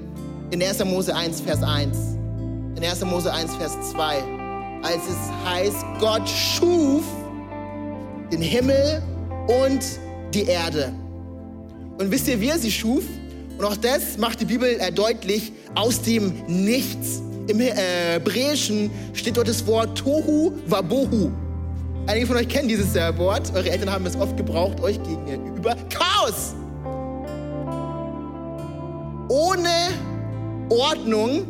in 0.49 0.64
1. 0.64 0.82
Mose 0.86 1.14
1, 1.14 1.41
Vers 1.41 1.61
1. 1.61 1.97
In 2.78 2.86
1. 2.86 3.03
Mose 3.03 3.34
1, 3.34 3.53
Vers 3.55 3.74
2. 3.91 4.16
Als 4.82 5.01
es 5.09 5.45
heißt, 5.45 5.86
Gott 5.99 6.30
schuf 6.30 7.03
den 8.32 8.41
Himmel 8.41 9.03
und 9.66 9.84
die 10.34 10.45
Erde. 10.45 10.93
Und 11.99 12.11
wisst 12.11 12.30
ihr, 12.30 12.39
wie 12.39 12.47
er 12.47 12.59
sie 12.59 12.72
schuf? 12.72 13.03
Und 13.57 13.66
auch 13.66 13.76
das 13.76 14.18
macht 14.18 14.39
die 14.39 14.45
Bibel 14.45 14.80
deutlich 14.95 15.51
aus 15.76 16.01
dem 16.01 16.32
Nichts. 16.47 17.22
Im 17.47 17.59
Hebräischen 17.59 18.89
steht 19.11 19.36
dort 19.36 19.49
das 19.49 19.68
Wort 19.68 19.97
Tohu 19.97 20.53
Wabohu. 20.66 21.30
Einige 22.06 22.28
von 22.28 22.36
euch 22.36 22.49
kennen 22.49 22.68
dieses 22.68 22.93
Wort. 23.18 23.54
Eure 23.56 23.70
Eltern 23.70 23.89
haben 23.89 24.06
es 24.06 24.16
oft 24.18 24.36
gebraucht, 24.36 24.82
euch 24.82 25.01
gegenüber. 25.04 25.76
Chaos! 25.89 26.54
Ohne 29.30 29.70
Ordnung 30.70 31.45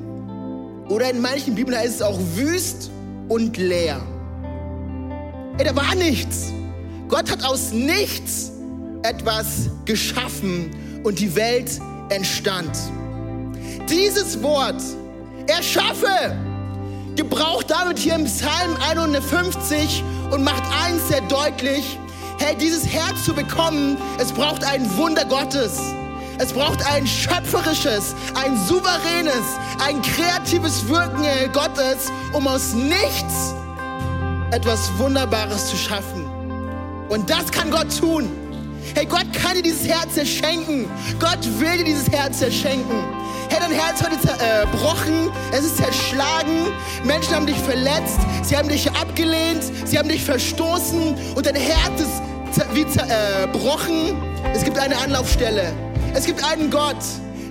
oder 0.90 1.10
in 1.10 1.22
manchen 1.22 1.56
Bibeln 1.56 1.76
heißt 1.76 1.96
es 1.96 2.02
auch 2.04 2.20
wüst 2.36 2.92
und 3.30 3.58
leer. 3.58 4.00
Ey, 5.58 5.66
da 5.66 5.76
war 5.76 5.96
nichts. 5.96 6.54
Gott 7.08 7.32
hat 7.32 7.44
aus 7.44 7.72
nichts 7.72 8.52
etwas 9.02 9.70
geschaffen 9.86 10.70
und 11.04 11.20
die 11.20 11.36
Welt 11.36 11.80
entstand. 12.10 12.78
Dieses 13.90 14.42
Wort, 14.44 14.82
erschaffe, 15.48 16.36
gebraucht 17.16 17.70
damit 17.70 18.00
hier 18.00 18.16
im 18.16 18.26
Psalm 18.26 18.76
51 18.90 20.04
und 20.32 20.44
macht 20.44 20.64
eins 20.84 21.08
sehr 21.08 21.22
deutlich, 21.22 21.98
hey, 22.40 22.56
dieses 22.56 22.86
Herz 22.88 23.24
zu 23.24 23.34
bekommen, 23.34 23.98
es 24.20 24.32
braucht 24.32 24.64
ein 24.64 24.98
Wunder 24.98 25.26
Gottes. 25.26 25.80
Es 26.40 26.52
braucht 26.52 26.84
ein 26.92 27.06
schöpferisches, 27.06 28.16
ein 28.34 28.58
souveränes, 28.66 29.46
ein 29.86 30.02
kreatives 30.02 30.88
Wirken 30.88 31.24
Gottes, 31.54 32.12
um 32.34 32.48
aus 32.48 32.74
nichts 32.74 33.54
etwas 34.52 34.90
Wunderbares 34.98 35.70
zu 35.70 35.78
schaffen. 35.78 36.26
Und 37.10 37.30
das 37.30 37.52
kann 37.52 37.70
Gott 37.70 37.98
tun. 38.00 38.43
Hey, 38.96 39.06
Gott 39.06 39.26
kann 39.34 39.56
dir 39.56 39.64
dieses 39.64 39.88
Herz 39.88 40.18
erschenken. 40.18 40.90
Gott 41.20 41.40
will 41.60 41.78
dir 41.78 41.86
dieses 41.86 42.10
Herz 42.10 42.42
erschenken. 42.42 43.04
Hey, 43.50 43.60
dein 43.60 43.72
Herz 43.72 44.04
heute 44.04 44.20
zerbrochen, 44.20 45.30
äh, 45.52 45.58
es 45.58 45.66
ist 45.66 45.78
zerschlagen. 45.78 46.68
Menschen 47.04 47.36
haben 47.36 47.46
dich 47.46 47.58
verletzt, 47.58 48.20
sie 48.44 48.58
haben 48.58 48.70
dich 48.70 48.90
abgelehnt, 48.92 49.64
sie 49.86 49.98
haben 49.98 50.10
dich 50.10 50.24
verstoßen 50.24 51.16
und 51.36 51.46
dein 51.46 51.56
Herz 51.56 52.02
ist 52.02 52.66
wie 52.74 52.88
zerbrochen. 52.88 54.16
Es 54.54 54.64
gibt 54.64 54.78
eine 54.78 54.98
Anlaufstelle. 54.98 55.74
Es 56.14 56.26
gibt 56.26 56.44
einen 56.44 56.70
Gott, 56.70 56.98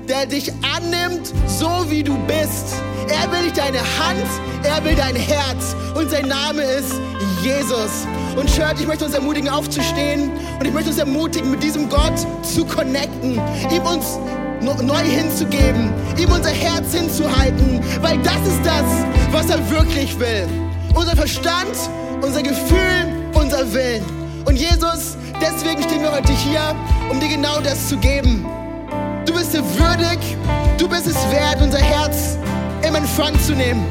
der 0.09 0.26
dich 0.26 0.53
annimmt, 0.76 1.33
so 1.47 1.87
wie 1.89 2.03
du 2.03 2.16
bist. 2.26 2.74
Er 3.09 3.31
will 3.31 3.43
nicht 3.43 3.59
deine 3.59 3.79
Hand, 3.79 4.27
er 4.63 4.85
will 4.85 4.95
dein 4.95 5.17
Herz. 5.17 5.75
Und 5.95 6.11
sein 6.11 6.29
Name 6.29 6.63
ist 6.63 6.95
Jesus. 7.43 8.07
Und 8.37 8.49
Shirt, 8.49 8.81
ich 8.81 8.87
möchte 8.87 9.05
uns 9.05 9.15
ermutigen, 9.15 9.49
aufzustehen. 9.49 10.31
Und 10.59 10.67
ich 10.67 10.73
möchte 10.73 10.91
uns 10.91 10.99
ermutigen, 10.99 11.51
mit 11.51 11.63
diesem 11.63 11.89
Gott 11.89 12.19
zu 12.43 12.65
connecten. 12.65 13.41
Ihm 13.71 13.83
uns 13.83 14.19
neu 14.61 15.03
hinzugeben. 15.03 15.93
Ihm 16.17 16.31
unser 16.31 16.51
Herz 16.51 16.93
hinzuhalten. 16.93 17.81
Weil 18.01 18.19
das 18.19 18.41
ist 18.47 18.65
das, 18.65 18.85
was 19.31 19.51
er 19.51 19.71
wirklich 19.71 20.19
will. 20.19 20.47
Unser 20.95 21.17
Verstand, 21.17 21.77
unser 22.21 22.43
Gefühl, 22.43 23.13
unser 23.35 23.73
Willen. 23.73 24.05
Und 24.45 24.57
Jesus, 24.57 25.17
deswegen 25.41 25.83
stehen 25.83 26.03
wir 26.03 26.13
heute 26.13 26.33
hier, 26.33 26.75
um 27.11 27.21
dir 27.21 27.29
genau 27.29 27.61
das 27.61 27.89
zu 27.89 27.97
geben. 27.97 28.47
Du 29.25 29.33
bist 29.33 29.55
dir 29.55 29.63
würdig, 29.79 30.19
du 30.79 30.89
bist 30.89 31.07
es 31.07 31.17
wert, 31.31 31.61
unser 31.61 31.79
Herz 31.79 32.37
im 32.93 32.97
Empfang 32.97 33.38
zu 33.40 33.55
nehmen. 33.55 33.86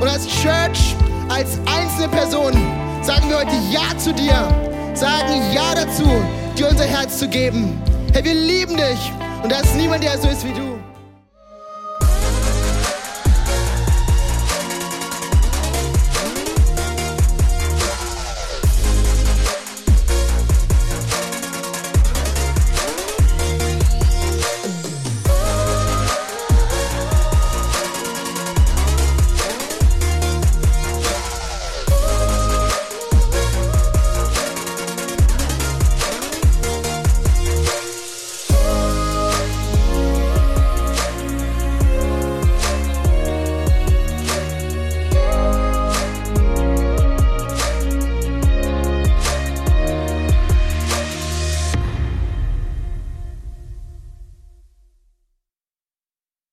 Und 0.00 0.08
als 0.08 0.26
Church, 0.28 0.94
als 1.28 1.58
einzelne 1.66 2.08
Person, 2.08 2.52
sagen 3.02 3.28
wir 3.28 3.38
heute 3.38 3.56
Ja 3.70 3.96
zu 3.98 4.12
dir, 4.12 4.48
sagen 4.94 5.42
Ja 5.52 5.74
dazu, 5.74 6.04
dir 6.56 6.68
unser 6.68 6.84
Herz 6.84 7.18
zu 7.18 7.28
geben. 7.28 7.82
Hey, 8.12 8.24
wir 8.24 8.34
lieben 8.34 8.76
dich 8.76 9.12
und 9.42 9.50
da 9.50 9.58
ist 9.60 9.74
niemand, 9.74 10.04
der 10.04 10.18
so 10.18 10.28
ist 10.28 10.44
wie 10.44 10.52
du. 10.52 10.73